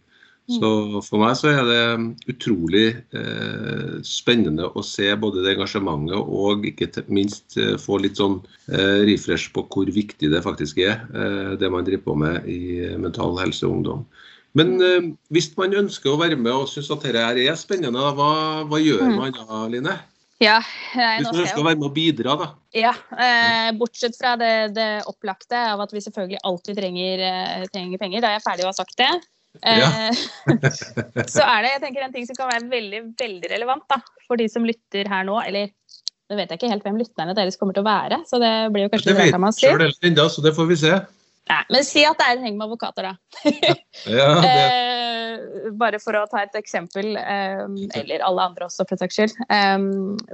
Så 0.50 0.68
for 1.06 1.22
meg 1.22 1.36
så 1.38 1.52
er 1.52 1.62
det 1.68 2.32
utrolig 2.32 2.88
eh, 3.14 4.00
spennende 4.02 4.66
å 4.74 4.82
se 4.84 5.06
både 5.14 5.44
det 5.44 5.54
engasjementet 5.54 6.18
og 6.18 6.66
ikke 6.66 7.04
minst 7.14 7.56
eh, 7.60 7.76
få 7.78 8.00
litt 8.02 8.18
sånn 8.18 8.40
eh, 8.66 9.04
refresh 9.06 9.52
på 9.54 9.62
hvor 9.70 9.86
viktig 9.86 10.32
det 10.32 10.42
faktisk 10.42 10.82
er, 10.82 11.04
eh, 11.14 11.52
det 11.60 11.70
man 11.70 11.86
driver 11.86 12.04
på 12.08 12.16
med 12.18 12.48
i 12.50 12.90
Mental 12.98 13.38
Helse 13.38 13.68
og 13.68 13.78
Ungdom. 13.78 14.02
Men 14.58 14.74
eh, 14.82 15.10
hvis 15.32 15.52
man 15.56 15.78
ønsker 15.78 16.10
å 16.12 16.18
være 16.20 16.36
med 16.36 16.52
og 16.52 16.66
syns 16.68 16.90
at 16.92 17.06
dette 17.06 17.22
er 17.46 17.54
spennende, 17.56 18.02
hva, 18.18 18.32
hva 18.68 18.80
gjør 18.82 19.06
Mm. 19.06 19.16
man 19.22 19.38
da, 19.38 19.66
Line? 19.72 19.94
Ja, 20.42 20.58
Hvis 20.90 21.28
man 21.30 21.44
ønsker 21.44 21.60
å 21.62 21.66
være 21.68 21.78
med 21.78 21.86
og 21.86 21.94
bidra, 21.94 22.34
da. 22.40 22.48
Ja, 22.74 22.90
eh, 23.14 23.70
bortsett 23.78 24.16
fra 24.18 24.34
det, 24.36 24.74
det 24.74 25.04
opplagte 25.06 25.54
av 25.70 25.84
at 25.84 25.92
vi 25.94 26.02
selvfølgelig 26.02 26.42
alltid 26.42 26.80
trenger, 26.80 27.22
eh, 27.28 27.68
trenger 27.70 28.02
penger. 28.02 28.24
Da 28.24 28.32
er 28.32 28.40
jeg 28.40 28.44
ferdig 28.48 28.66
å 28.66 28.72
ha 28.72 28.74
sagt 28.74 28.98
det. 28.98 29.12
Eh, 29.60 30.22
så 31.34 31.44
er 31.44 31.64
det 31.64 31.72
jeg 31.74 31.82
tenker, 31.84 32.06
en 32.06 32.14
ting 32.14 32.26
som 32.28 32.38
kan 32.38 32.50
være 32.50 32.70
veldig 32.72 33.02
veldig 33.20 33.50
relevant 33.52 33.84
da, 33.92 34.00
for 34.26 34.40
de 34.40 34.48
som 34.50 34.64
lytter 34.66 35.10
her 35.12 35.26
nå. 35.28 35.38
Eller 35.44 35.72
nå 36.30 36.38
vet 36.38 36.52
jeg 36.52 36.62
ikke 36.62 36.70
helt 36.72 36.86
hvem 36.86 37.00
lytterne 37.02 37.34
deres 37.36 37.58
kommer 37.60 37.76
til 37.76 37.84
å 37.84 37.90
være, 37.90 38.22
så 38.28 38.40
det 38.42 38.52
blir 38.72 38.86
jo 38.86 38.92
kanskje 38.94 39.12
Det 39.12 39.18
vet 39.18 39.34
kan 39.34 39.44
man 39.44 39.56
sier. 39.56 39.76
si. 39.76 39.90
sjøl 39.92 40.12
ennå, 40.12 40.28
så 40.32 40.44
det 40.44 40.54
får 40.56 40.70
vi 40.70 40.78
se. 40.84 40.94
Nei, 41.50 41.60
men 41.74 41.84
si 41.84 42.04
at 42.06 42.20
det 42.20 42.26
er 42.28 42.38
en 42.38 42.46
heng 42.46 42.56
med 42.56 42.68
advokater, 42.70 43.10
da. 43.10 43.14
Ja, 44.18 44.30
Eh, 45.32 45.70
bare 45.78 45.96
for 46.02 46.16
å 46.18 46.26
ta 46.28 46.42
et 46.44 46.56
eksempel, 46.58 47.14
eh, 47.16 47.62
eller 47.98 48.24
alle 48.26 48.48
andre 48.50 48.66
også, 48.68 48.84
for 48.88 49.00
saks 49.00 49.16
skyld. 49.16 49.36
Eh, 49.48 49.84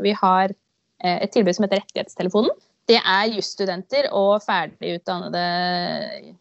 vi 0.04 0.14
har 0.20 0.50
eh, 0.50 1.18
et 1.22 1.32
tilbud 1.34 1.54
som 1.56 1.66
heter 1.66 1.82
Rettighetstelefonen. 1.82 2.54
Det 2.88 2.98
er 2.98 3.34
jusstudenter 3.34 4.08
og 4.16 4.40
ferdig 4.42 4.96
utdannede 4.98 5.42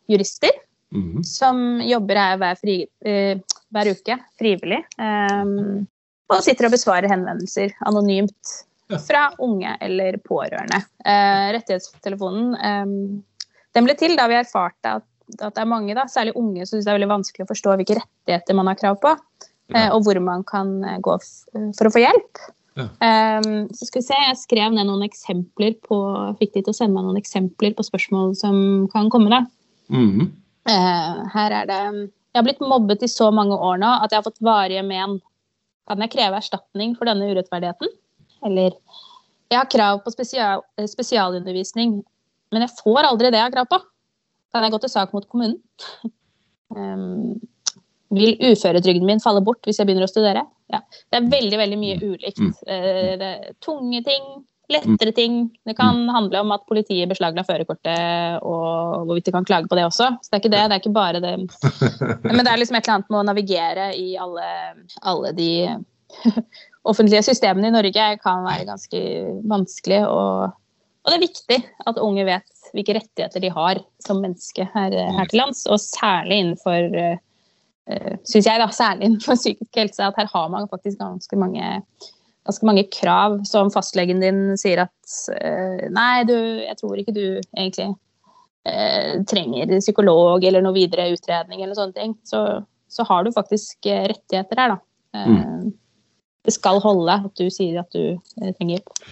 jurister 0.09 0.55
Mhm. 0.93 1.23
som 1.25 1.81
jobber 1.83 2.15
her 2.15 2.37
hver, 2.37 2.55
fri, 2.61 2.77
eh, 3.05 3.37
hver 3.73 3.89
uke 3.91 4.15
frivillig. 4.39 4.83
eh, 4.97 5.83
og 6.29 6.41
sitter 6.43 6.65
og 6.67 6.71
besvarer 6.71 7.07
henvendelser 7.11 7.73
anonymt 7.87 8.63
fra 9.07 9.29
unge 9.39 9.77
eller 9.81 10.17
pårørende. 10.23 10.79
Eh, 11.05 11.51
rettighetstelefonen 11.57 12.55
eh, 12.55 13.21
den 13.75 13.85
ble 13.85 13.95
til 13.99 14.15
da 14.15 14.27
vi 14.27 14.35
erfarte 14.39 14.95
at, 14.97 15.03
at 15.41 15.53
det 15.55 15.61
er 15.61 15.65
mange, 15.67 15.93
da, 15.95 16.05
særlig 16.07 16.35
unge, 16.39 16.65
som 16.65 16.77
syns 16.77 16.85
det 16.85 16.93
er 16.93 16.99
veldig 16.99 17.11
vanskelig 17.11 17.45
å 17.45 17.51
forstå 17.51 17.75
hvilke 17.77 17.99
rettigheter 17.99 18.55
man 18.55 18.67
har 18.71 18.75
krav 18.79 18.99
på, 19.03 19.11
eh, 19.73 19.85
Ja. 19.87 19.91
og 19.93 20.03
hvor 20.07 20.19
man 20.23 20.43
kan 20.47 20.83
eh, 20.85 20.99
gå 21.03 21.15
f 21.19 21.27
for 21.77 21.87
å 21.87 21.91
få 21.91 21.99
hjelp. 22.03 22.39
Ja. 22.77 22.87
Eh, 23.01 23.67
så 23.73 23.85
skal 23.87 24.01
vi 24.01 24.05
se, 24.07 24.13
Jeg 24.27 24.37
skrev 24.37 24.71
ned 24.73 24.85
noen 24.87 25.03
eksempler 25.03 25.75
på, 25.83 25.97
fikk 26.39 26.53
de 26.53 26.61
til 26.63 26.71
å 26.73 26.75
sende 26.75 26.93
meg 26.95 27.03
noen 27.07 27.19
eksempler 27.21 27.75
på 27.75 27.83
spørsmål 27.83 28.35
som 28.37 28.87
kan 28.93 29.09
komme. 29.09 29.29
da. 29.29 29.45
Mhm. 29.89 30.31
Eh, 30.67 31.19
her 31.33 31.53
er 31.61 31.67
det 31.69 31.79
Jeg 31.87 32.41
har 32.41 32.45
blitt 32.45 32.61
mobbet 32.61 33.03
i 33.05 33.09
så 33.09 33.29
mange 33.31 33.55
år 33.55 33.79
nå 33.81 33.89
at 34.03 34.11
jeg 34.11 34.19
har 34.19 34.27
fått 34.27 34.43
varige 34.43 34.83
men. 34.85 35.17
Kan 35.87 36.03
jeg 36.03 36.11
kreve 36.11 36.41
erstatning 36.41 36.95
for 36.97 37.07
denne 37.07 37.29
urettferdigheten? 37.31 37.93
Eller 38.45 38.75
Jeg 39.47 39.61
har 39.61 39.69
krav 39.71 40.01
på 40.03 40.11
spesial, 40.11 40.61
eh, 40.77 40.89
spesialundervisning, 40.91 42.01
men 42.51 42.65
jeg 42.65 42.75
får 42.83 43.07
aldri 43.07 43.31
det 43.31 43.39
jeg 43.39 43.47
har 43.47 43.55
krav 43.55 43.69
på. 43.71 43.79
Kan 44.51 44.63
jeg 44.63 44.73
gå 44.73 44.79
til 44.83 44.91
sak 44.91 45.13
mot 45.13 45.27
kommunen? 45.27 45.61
Um, 46.67 47.39
vil 48.11 48.33
uføretrygden 48.43 49.07
min 49.07 49.21
falle 49.23 49.39
bort 49.39 49.63
hvis 49.63 49.77
jeg 49.79 49.87
begynner 49.87 50.03
å 50.03 50.11
studere? 50.11 50.41
Ja. 50.67 50.81
Det 51.07 51.15
er 51.15 51.29
veldig 51.31 51.59
veldig 51.61 51.77
mye 51.79 51.95
ulikt. 52.01 52.41
Mm. 52.43 52.49
Uh, 52.67 53.13
det 53.21 53.29
tunge 53.63 54.01
ting, 54.03 54.25
lettere 54.71 55.13
ting. 55.15 55.39
Det 55.65 55.75
kan 55.77 56.09
handle 56.11 56.41
om 56.43 56.51
at 56.55 56.65
politiet 56.67 57.09
beslagla 57.09 57.43
førerkortet, 57.47 58.41
og 58.43 59.07
hvorvidt 59.07 59.29
de 59.29 59.35
kan 59.35 59.47
klage 59.47 59.69
på 59.69 59.77
det 59.79 59.85
også. 59.87 60.09
Så 60.21 60.29
det 60.29 60.37
er 60.37 60.43
ikke 60.43 60.53
det. 60.53 60.63
Det 60.63 60.75
er 60.75 60.81
ikke 60.81 60.95
bare 60.97 61.21
det. 61.23 61.35
Men 62.35 62.43
det 62.43 62.51
er 62.51 62.61
liksom 62.61 62.79
et 62.79 62.87
eller 62.87 62.97
annet 62.97 63.13
med 63.13 63.21
å 63.21 63.27
navigere 63.29 63.89
i 63.95 64.09
alle, 64.19 64.47
alle 65.07 65.33
de 65.37 65.51
offentlige 66.91 67.23
systemene 67.29 67.71
i 67.71 67.75
Norge 67.75 68.09
kan 68.23 68.43
være 68.47 68.67
ganske 68.67 69.03
vanskelig. 69.47 70.01
Og, 70.07 70.57
og 71.03 71.11
det 71.11 71.17
er 71.17 71.27
viktig 71.27 71.61
at 71.87 72.03
unge 72.03 72.27
vet 72.27 72.73
hvilke 72.75 72.97
rettigheter 72.97 73.43
de 73.43 73.53
har 73.53 73.79
som 74.03 74.19
menneske 74.23 74.67
her, 74.73 74.91
her 74.91 75.31
til 75.31 75.41
lands, 75.41 75.63
og 75.71 75.79
særlig 75.79 76.41
innenfor 76.43 76.91
uh, 76.99 78.13
synes 78.27 78.49
jeg 78.49 78.59
da, 78.59 78.67
særlig 78.75 79.07
innenfor 79.07 79.39
psykisk 79.39 79.79
helse, 79.79 80.03
at 80.03 80.19
her 80.19 80.29
har 80.33 80.49
man 80.51 80.67
faktisk 80.71 80.99
ganske 80.99 81.39
mange, 81.39 81.81
ganske 82.47 82.67
mange 82.67 82.85
krav 82.93 83.41
som 83.47 83.71
fastlegen 83.73 84.21
din 84.23 84.41
sier 84.59 84.85
at 84.85 85.15
eh, 85.35 85.87
nei, 85.93 86.23
du, 86.27 86.35
jeg 86.63 86.77
tror 86.79 87.01
ikke 87.01 87.15
du 87.15 87.25
egentlig 87.35 87.89
eh, 88.67 89.17
trenger 89.27 89.73
psykolog 89.81 90.45
eller 90.47 90.63
noe 90.63 90.75
videre 90.77 91.09
utredning 91.13 91.63
eller 91.63 91.77
sånne 91.77 91.97
ting. 91.97 92.15
Så, 92.27 92.43
så 92.91 93.07
har 93.09 93.25
du 93.25 93.33
faktisk 93.35 93.89
eh, 93.91 94.07
rettigheter 94.13 94.63
her, 94.63 94.75
da. 94.77 94.81
Mm. 95.27 95.73
Det 96.47 96.53
skal 96.55 96.79
holde 96.83 97.15
at 97.27 97.39
du 97.39 97.47
sier 97.51 97.81
at 97.81 97.91
du 97.95 98.15
eh, 98.15 98.51
trenger 98.55 98.77
hjelp. 98.77 99.07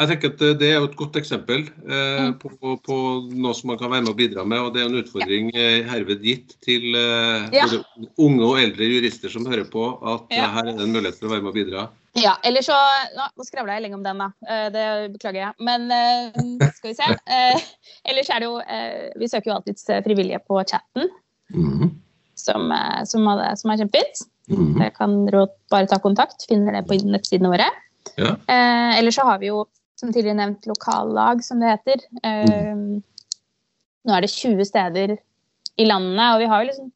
Jeg 0.00 0.08
tenker 0.08 0.30
at 0.32 0.42
Det 0.60 0.68
er 0.70 0.78
jo 0.78 0.86
et 0.88 0.94
godt 0.96 1.16
eksempel 1.20 1.66
eh, 1.68 2.20
Mm. 2.30 2.34
på, 2.40 2.70
på, 2.86 2.94
noe 3.36 3.52
som 3.54 3.68
man 3.68 3.78
kan 3.80 3.90
være 3.92 4.02
med 4.06 4.12
og 4.14 4.16
bidra 4.16 4.44
med. 4.48 4.58
og 4.64 4.72
Det 4.74 4.80
er 4.82 4.88
en 4.88 4.96
utfordring 5.02 5.50
eh, 5.54 5.82
herved 5.88 6.22
gitt 6.24 6.54
til 6.64 6.94
eh, 6.96 7.48
Ja. 7.52 7.66
både 7.68 7.82
unge 8.18 8.44
og 8.48 8.60
eldre 8.62 8.88
jurister 8.88 9.28
som 9.32 9.44
hører 9.46 9.68
på, 9.68 9.84
at 10.14 10.24
Ja. 10.32 10.44
eh, 10.46 10.52
her 10.56 10.68
er 10.70 10.72
det 10.78 10.86
en 10.86 10.92
mulighet 10.94 11.18
for 11.20 11.28
å 11.28 11.32
være 11.34 11.42
med 11.44 11.52
og 11.52 11.58
bidra. 11.58 11.88
Ja, 12.18 12.32
eller 12.42 12.64
så 12.66 12.74
Nå, 13.14 13.26
nå 13.38 13.44
skravla 13.46 13.76
jeg 13.76 13.84
lenge 13.84 13.94
om 14.00 14.02
den, 14.02 14.18
da. 14.18 14.30
Eh, 14.48 14.68
Det 14.74 14.86
beklager 15.18 15.40
jeg. 15.44 15.54
Men 15.60 15.90
eh, 15.92 16.70
skal 16.74 16.90
vi 16.90 16.94
se. 16.98 17.08
Ellers 18.08 18.30
er 18.30 18.40
det 18.40 18.48
jo 18.48 18.56
Vi 19.20 19.28
søker 19.28 19.50
jo 19.52 19.56
alltids 19.58 19.84
frivillige 20.06 20.40
på 20.48 20.58
chatten, 20.66 21.10
mm. 21.54 21.90
som, 22.34 22.72
som, 23.04 23.28
som 23.60 23.70
er 23.70 23.76
kjempefint. 23.84 24.24
Mm. 24.50 24.72
Dere 24.80 24.90
kan 24.96 25.12
rå- 25.30 25.46
bare 25.70 25.86
ta 25.86 25.98
kontakt. 26.02 26.48
Finner 26.48 26.72
det 26.80 26.86
på 26.88 26.96
nettsidene 27.04 27.52
våre. 27.52 27.68
Ja. 28.18 28.32
Eh, 28.48 28.98
ellers 28.98 29.14
så 29.20 29.22
har 29.28 29.38
vi 29.38 29.52
jo, 29.52 29.66
som 30.00 30.12
tidligere 30.12 30.38
nevnt, 30.38 30.68
lokallag, 30.70 31.44
som 31.44 31.60
det 31.60 31.74
heter. 31.74 32.04
Eh, 32.24 33.00
Nå 34.00 34.16
er 34.16 34.24
det 34.24 34.32
20 34.32 34.64
steder 34.64 35.12
i 35.80 35.86
landet, 35.88 36.24
og 36.24 36.40
vi 36.40 36.48
har 36.48 36.62
jo 36.62 36.70
liksom 36.70 36.90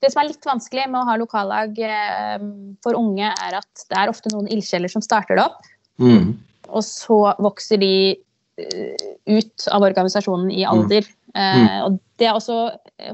Det 0.00 0.08
som 0.08 0.22
er 0.22 0.30
litt 0.30 0.46
vanskelig 0.48 0.86
med 0.88 0.96
å 1.02 1.08
ha 1.10 1.14
lokallag 1.20 1.76
eh, 1.84 2.44
for 2.80 2.96
unge, 2.96 3.28
er 3.28 3.56
at 3.58 3.82
det 3.90 3.98
er 4.00 4.08
ofte 4.08 4.30
noen 4.32 4.48
ildsjeler 4.48 4.88
som 4.88 5.04
starter 5.04 5.36
det 5.36 5.44
opp, 5.44 5.66
mm. 6.00 6.30
og 6.72 6.84
så 6.86 7.18
vokser 7.36 7.82
de 7.82 8.16
uh, 8.16 9.02
ut 9.28 9.66
av 9.68 9.84
organisasjonen 9.84 10.48
i 10.56 10.64
alder. 10.64 11.04
Eh, 11.36 11.76
og 11.84 11.98
det 12.16 12.30
er 12.30 12.38
også 12.38 12.56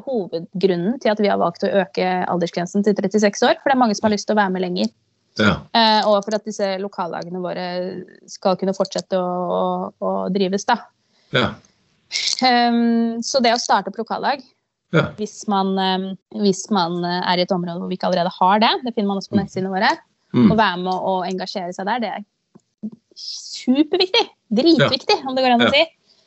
hovedgrunnen 0.06 1.00
til 1.02 1.10
at 1.10 1.24
vi 1.24 1.32
har 1.32 1.42
valgt 1.42 1.66
å 1.66 1.72
øke 1.82 2.06
aldersgrensen 2.30 2.86
til 2.86 2.94
36 2.94 3.42
år, 3.50 3.58
for 3.58 3.66
det 3.66 3.74
er 3.74 3.82
mange 3.82 3.98
som 3.98 4.06
har 4.06 4.14
lyst 4.14 4.30
til 4.30 4.38
å 4.38 4.40
være 4.44 4.54
med 4.54 4.64
lenger. 4.68 4.94
Ja. 5.38 5.54
Eh, 5.76 6.08
og 6.08 6.22
for 6.24 6.36
at 6.38 6.46
disse 6.48 6.68
lokallagene 6.80 7.40
våre 7.44 7.66
skal 8.30 8.56
kunne 8.60 8.74
fortsette 8.76 9.18
å, 9.20 9.30
å, 9.52 9.62
å 10.00 10.12
drives. 10.32 10.64
Da. 10.68 10.78
Ja. 11.36 11.50
Um, 12.40 13.18
så 13.26 13.42
det 13.42 13.52
å 13.56 13.60
starte 13.60 13.90
opp 13.92 13.98
lokallag, 14.00 14.44
Ja. 14.94 15.08
hvis 15.18 15.42
man, 15.50 15.74
um, 15.76 16.04
hvis 16.40 16.70
man 16.70 17.00
er 17.04 17.40
i 17.40 17.44
et 17.44 17.52
område 17.52 17.80
hvor 17.82 17.90
vi 17.90 17.98
ikke 17.98 18.06
allerede 18.08 18.30
har 18.32 18.62
det, 18.62 18.70
det 18.86 18.94
finner 18.94 19.10
man 19.10 19.20
også 19.20 19.32
på 19.34 19.36
Mm. 19.36 19.42
nettsidene 19.42 19.72
våre, 19.74 19.90
mm. 20.32 20.48
å 20.52 20.56
være 20.56 20.78
med 20.84 20.94
og 20.94 21.26
engasjere 21.26 21.74
seg 21.74 21.88
der, 21.90 22.00
det 22.00 22.12
er 22.14 22.24
superviktig. 23.16 24.24
Dritviktig, 24.56 25.18
om 25.26 25.34
det 25.34 25.42
går 25.44 25.56
an 25.56 25.66
å 25.66 25.72
si. 25.74 25.84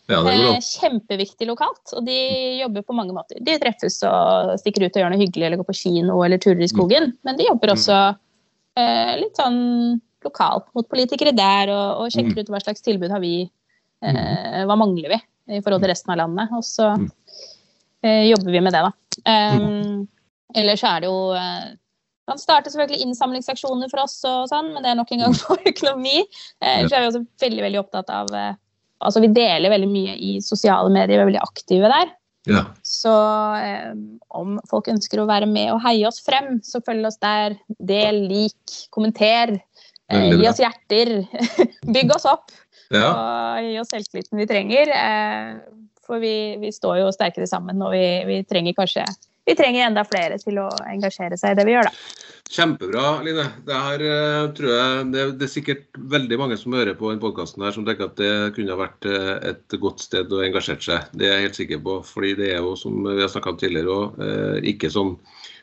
ja, 0.10 0.19
Eh, 0.26 0.58
kjempeviktig 0.60 1.45
lokalt, 1.45 1.93
og 1.93 2.06
de 2.06 2.15
jobber 2.63 2.82
på 2.82 2.95
mange 2.98 3.13
måter. 3.13 3.38
De 3.45 3.58
treffes 3.62 4.02
og 4.10 4.56
stikker 4.58 4.88
ut 4.88 4.95
og 4.95 5.04
gjør 5.04 5.12
noe 5.13 5.22
hyggelig, 5.22 5.45
eller 5.45 5.60
går 5.62 5.69
på 5.69 5.78
kino 5.78 6.24
eller 6.26 6.41
turer 6.41 6.63
i 6.65 6.69
skogen. 6.72 7.13
Men 7.24 7.38
de 7.38 7.45
jobber 7.45 7.76
også 7.76 7.93
eh, 7.93 8.15
litt 9.22 9.39
sånn 9.39 9.60
lokalt 10.26 10.68
mot 10.76 10.88
politikere 10.92 11.32
der, 11.36 11.72
og, 11.72 12.04
og 12.04 12.13
sjekker 12.13 12.36
Mm. 12.36 12.44
ut 12.44 12.50
hva 12.54 12.60
slags 12.63 12.84
tilbud 12.84 13.12
har 13.13 13.22
vi, 13.24 13.50
eh, 14.04 14.63
hva 14.68 14.76
mangler 14.80 15.13
vi 15.13 15.20
i 15.58 15.62
forhold 15.63 15.82
til 15.84 15.92
resten 15.94 16.12
av 16.13 16.20
landet. 16.24 16.52
Og 16.56 16.63
så 16.68 16.89
Mm. 16.98 17.10
eh, 18.04 18.24
jobber 18.30 18.52
vi 18.52 18.62
med 18.62 18.74
det, 18.74 18.82
da. 18.84 18.92
Um, 19.26 20.08
Ellers 20.56 20.82
så 20.82 20.88
er 20.96 21.02
det 21.02 21.10
jo 21.12 21.32
eh, 21.38 21.76
starter 22.26 22.42
starte 22.42 22.72
selvfølgelig 22.74 23.06
innsamlingsaksjoner 23.06 23.89
for 23.89 24.02
oss, 24.04 24.24
og 24.26 24.48
sånn, 24.50 24.74
men 24.74 24.84
det 24.84 24.92
er 24.92 24.96
nok 25.00 25.12
en 25.13 25.20
gang 25.24 25.34
for 25.34 25.58
økonomi. 25.65 26.24
Eh, 26.62 26.88
så 26.88 26.96
er 26.96 27.02
vi 27.04 27.10
også 27.12 27.26
veldig 27.42 27.63
veldig 27.68 27.80
opptatt 27.86 28.10
av 28.10 28.34
eh, 28.34 28.54
Altså, 29.02 29.22
vi 29.24 29.30
deler 29.32 29.72
veldig 29.72 29.88
mye 29.88 30.13
i 30.20 30.32
sosiale 30.44 30.89
medier, 30.92 31.15
vi 31.15 31.22
er 31.24 31.30
veldig 31.30 31.39
aktive 31.46 31.88
der. 31.88 32.10
Ja. 32.47 32.63
Så 32.86 33.12
eh, 33.60 33.91
om 34.30 34.60
folk 34.69 34.88
ønsker 34.91 35.21
å 35.21 35.28
være 35.30 35.49
med 35.49 35.73
og 35.73 35.82
heie 35.84 36.08
oss 36.08 36.21
frem, 36.23 36.60
så 36.65 36.82
følg 36.86 37.10
oss 37.10 37.19
der. 37.21 37.58
Del, 37.78 38.23
lik, 38.30 38.78
kommenter. 38.95 39.58
Eh, 40.10 40.30
gi 40.34 40.47
oss 40.49 40.62
hjerter. 40.62 41.15
Bygg 41.95 42.15
oss 42.15 42.28
opp. 42.30 42.54
ja. 42.93 43.10
Og 43.12 43.67
gi 43.67 43.75
oss 43.82 43.91
selvtilliten 43.93 44.39
vi 44.39 44.47
trenger. 44.49 44.93
Eh, 44.95 45.52
for 46.10 46.23
vi, 46.23 46.58
vi 46.62 46.71
står 46.73 47.04
jo 47.04 47.12
sterkere 47.13 47.45
sammen, 47.49 47.82
og 47.86 47.93
vi, 47.93 48.06
vi 48.25 48.39
trenger 48.49 48.78
kanskje 48.78 49.04
vi 49.50 49.56
trenger 49.58 49.88
enda 49.88 50.04
flere 50.06 50.38
til 50.42 50.60
å 50.62 50.70
engasjere 50.92 51.38
seg 51.40 51.56
i 51.56 51.58
det 51.60 51.66
vi 51.66 51.74
gjør, 51.74 51.90
da. 51.90 52.28
Kjempebra, 52.50 53.04
Line. 53.22 53.44
Det 53.66 53.78
her 53.78 54.04
eh, 54.10 54.48
tror 54.58 54.72
jeg 54.74 55.02
det, 55.14 55.26
det 55.38 55.46
er 55.46 55.52
sikkert 55.54 56.00
veldig 56.14 56.40
mange 56.42 56.56
som 56.58 56.74
hører 56.74 56.96
på 56.98 57.12
denne 57.12 57.22
podkasten 57.22 57.62
her 57.62 57.76
som 57.76 57.86
tenker 57.86 58.08
at 58.08 58.18
det 58.18 58.32
kunne 58.56 58.78
vært 58.80 59.06
eh, 59.06 59.36
et 59.52 59.76
godt 59.84 60.02
sted 60.02 60.34
å 60.34 60.42
engasjere 60.48 60.82
seg. 60.82 61.12
Det 61.14 61.28
er 61.28 61.36
jeg 61.36 61.46
helt 61.46 61.60
sikker 61.60 61.84
på. 61.86 62.00
fordi 62.10 62.34
det 62.40 62.50
er 62.56 62.64
jo, 62.66 62.74
som 62.80 62.98
vi 63.06 63.22
har 63.22 63.30
snakka 63.30 63.54
om 63.54 63.60
tidligere, 63.62 63.94
også, 63.94 64.26
eh, 64.26 64.58
ikke 64.74 64.90
sånn 64.94 65.14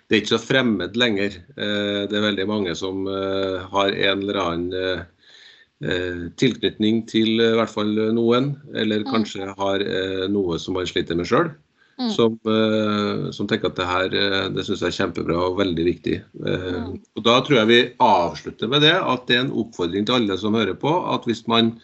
det 0.06 0.14
er 0.14 0.22
ikke 0.22 0.34
så 0.36 0.38
fremmed 0.38 0.94
lenger. 0.94 1.32
Det 1.58 2.14
er 2.14 2.22
veldig 2.22 2.44
mange 2.46 2.76
som 2.78 3.08
har 3.10 3.88
en 3.90 4.20
eller 4.22 4.36
annen 4.38 6.28
tilknytning 6.38 7.00
til 7.10 7.42
i 7.42 7.48
hvert 7.58 7.72
fall 7.72 7.90
noen, 8.14 8.52
eller 8.70 9.02
Mm. 9.02 9.08
kanskje 9.10 9.48
har 9.58 9.82
noe 10.30 10.60
som 10.62 10.78
man 10.78 10.86
sliter 10.86 11.18
med 11.18 11.26
sjøl. 11.26 11.50
Mm. 11.96 12.10
Som, 12.12 12.34
eh, 12.44 13.30
som 13.32 13.46
tenker 13.48 13.70
at 13.70 13.78
det 13.78 13.86
her 13.88 14.14
eh, 14.20 14.48
det 14.52 14.66
synes 14.66 14.82
jeg 14.84 14.90
er 14.90 14.96
kjempebra 14.98 15.36
og 15.46 15.60
veldig 15.62 15.84
viktig. 15.86 16.18
Eh, 16.44 16.64
Mm. 16.76 16.98
Og 17.16 17.22
Da 17.24 17.40
tror 17.40 17.56
jeg 17.56 17.68
vi 17.68 17.94
avslutter 17.98 18.68
med 18.68 18.82
det, 18.82 18.92
at 18.92 19.26
det 19.26 19.36
er 19.36 19.44
en 19.46 19.54
oppfordring 19.62 20.04
til 20.04 20.14
alle 20.14 20.36
som 20.38 20.54
hører 20.54 20.76
på, 20.76 20.92
at 21.14 21.24
hvis 21.24 21.46
man 21.48 21.78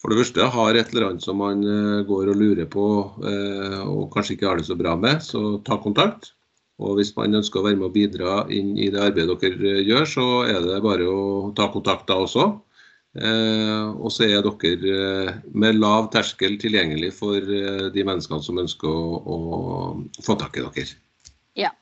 for 0.00 0.10
det 0.10 0.18
første 0.20 0.50
har 0.50 0.74
et 0.74 0.92
eller 0.92 1.08
annet 1.10 1.22
som 1.22 1.36
man 1.36 1.60
går 2.08 2.30
og 2.32 2.36
lurer 2.40 2.64
på 2.64 2.84
og 3.20 4.12
kanskje 4.14 4.32
ikke 4.32 4.48
har 4.48 4.56
det 4.56 4.64
så 4.64 4.76
bra 4.76 4.94
med, 4.96 5.20
så 5.20 5.62
ta 5.62 5.76
kontakt. 5.76 6.32
Og 6.80 6.96
hvis 6.96 7.12
man 7.16 7.36
ønsker 7.36 7.60
å 7.60 7.66
være 7.66 7.76
med 7.76 7.90
og 7.90 7.92
bidra 7.92 8.46
inn 8.48 8.78
i 8.80 8.88
det 8.88 9.02
arbeidet 9.10 9.36
dere 9.42 9.82
gjør, 9.84 10.06
så 10.08 10.26
er 10.48 10.60
det 10.64 10.80
bare 10.80 11.04
å 11.04 11.52
ta 11.52 11.68
kontakt 11.68 12.08
da 12.08 12.16
også. 12.24 12.46
Eh, 13.18 13.86
og 13.98 14.12
så 14.14 14.28
er 14.28 14.44
dere 14.46 14.90
eh, 14.94 15.38
med 15.50 15.80
lav 15.82 16.12
terskel 16.14 16.54
tilgjengelig 16.62 17.10
for 17.16 17.42
eh, 17.42 17.88
de 17.90 18.04
menneskene 18.06 18.44
som 18.46 18.60
ønsker 18.62 18.86
å, 18.86 19.18
å 19.18 20.22
få 20.22 20.36
tak 20.38 20.60
i 20.60 20.62
dere. 20.62 20.94
Ja. 21.58 21.72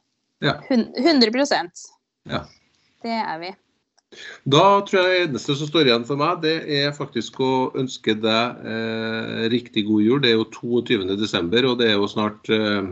Ja. 0.40 0.56
Hun- 0.70 0.88
100 0.96 1.28
Ja. 2.28 2.44
Det 3.04 3.12
er 3.12 3.38
vi. 3.42 3.52
Da 4.48 4.80
tror 4.88 5.04
jeg 5.04 5.10
det 5.12 5.24
eneste 5.28 5.54
som 5.58 5.68
står 5.68 5.90
igjen 5.90 6.06
for 6.08 6.16
meg, 6.16 6.40
det 6.40 6.54
er 6.64 6.94
faktisk 6.96 7.36
å 7.44 7.50
ønske 7.76 8.14
deg 8.16 8.64
eh, 8.64 9.44
riktig 9.52 9.84
god 9.90 10.06
jul. 10.06 10.22
Det 10.24 10.32
er 10.32 10.38
jo 10.38 10.48
22.12., 10.48 11.68
og 11.68 11.76
det 11.82 11.90
er 11.90 11.98
jo 11.98 12.08
snart 12.08 12.48
eh, 12.48 12.88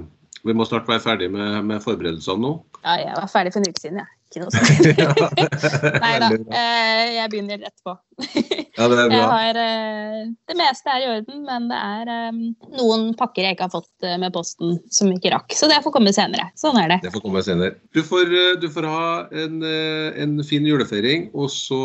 Vi 0.46 0.54
må 0.54 0.66
snart 0.68 0.86
være 0.86 1.02
ferdig 1.02 1.30
med, 1.32 1.64
med 1.64 1.80
forberedelsene 1.82 2.44
nå. 2.44 2.52
Ja, 2.84 3.00
jeg 3.00 3.16
var 3.16 3.32
ferdig 3.32 3.54
for 3.56 3.64
en 3.64 3.72
uke 3.72 3.80
siden, 3.82 4.04
jeg. 4.04 4.15
Ikke 4.26 4.42
noe 4.42 4.50
sånt. 4.50 4.98
Nei 6.02 6.14
da. 6.18 6.28
Eh, 6.34 7.02
Jeg 7.16 7.30
begynner 7.32 7.60
rett 7.62 7.78
på. 7.86 7.94
Ja, 8.26 8.88
det 8.90 8.96
er 8.98 9.02
Jeg 9.06 9.12
bra. 9.14 9.28
har, 9.30 9.60
eh, 9.62 10.18
det 10.50 10.56
meste 10.58 10.90
er 10.92 11.04
i 11.04 11.08
orden, 11.14 11.44
men 11.46 11.68
det 11.70 11.78
er 11.78 12.10
eh, 12.16 12.40
noen 12.80 13.06
pakker 13.18 13.46
jeg 13.46 13.56
ikke 13.56 13.68
har 13.68 13.74
fått 13.76 14.08
med 14.20 14.34
posten 14.34 14.76
som 14.92 15.12
ikke 15.14 15.30
rakk. 15.36 15.54
Så 15.56 15.70
det 15.70 15.78
får 15.84 15.94
komme 15.94 16.12
senere. 16.16 16.48
Sånn 16.58 16.78
er 16.82 16.90
det. 16.96 17.00
Det 17.06 17.14
får 17.14 17.24
komme 17.24 17.42
senere. 17.46 17.76
Du 17.94 18.02
får, 18.06 18.34
du 18.62 18.68
får 18.72 18.88
ha 18.90 19.06
en, 19.44 19.60
en 19.62 20.36
fin 20.46 20.66
julefeiring, 20.66 21.28
og 21.36 21.48
så 21.54 21.80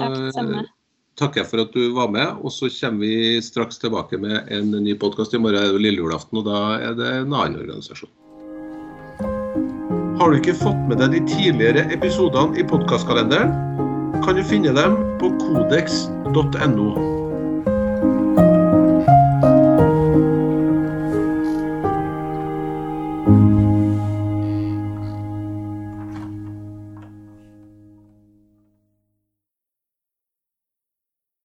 Takk, 0.00 0.70
takker 1.20 1.42
jeg 1.42 1.50
for 1.50 1.62
at 1.66 1.74
du 1.76 1.90
var 1.96 2.08
med. 2.12 2.40
Og 2.40 2.52
så 2.56 2.70
kommer 2.80 3.04
vi 3.04 3.36
straks 3.44 3.78
tilbake 3.82 4.16
med 4.22 4.48
en 4.52 4.72
ny 4.80 4.96
podkast. 4.98 5.36
I 5.36 5.42
morgen 5.42 5.60
er 5.60 5.74
det 5.76 5.84
lille 5.84 6.00
julaften, 6.00 6.40
og 6.40 6.48
da 6.48 6.62
er 6.80 6.96
det 6.98 7.10
en 7.20 7.36
annen 7.36 7.60
organisasjon. 7.60 8.10
Har 10.20 10.28
du 10.28 10.36
ikke 10.36 10.52
fått 10.52 10.80
med 10.84 10.98
deg 11.00 11.14
de 11.14 11.20
tidligere 11.24 11.86
episodene 11.94 12.58
i 12.60 12.64
podkastkalenderen, 12.68 13.54
kan 14.20 14.36
du 14.36 14.42
finne 14.44 14.74
dem 14.76 14.98
på 15.16 15.30
kodeks.no. 15.40 17.09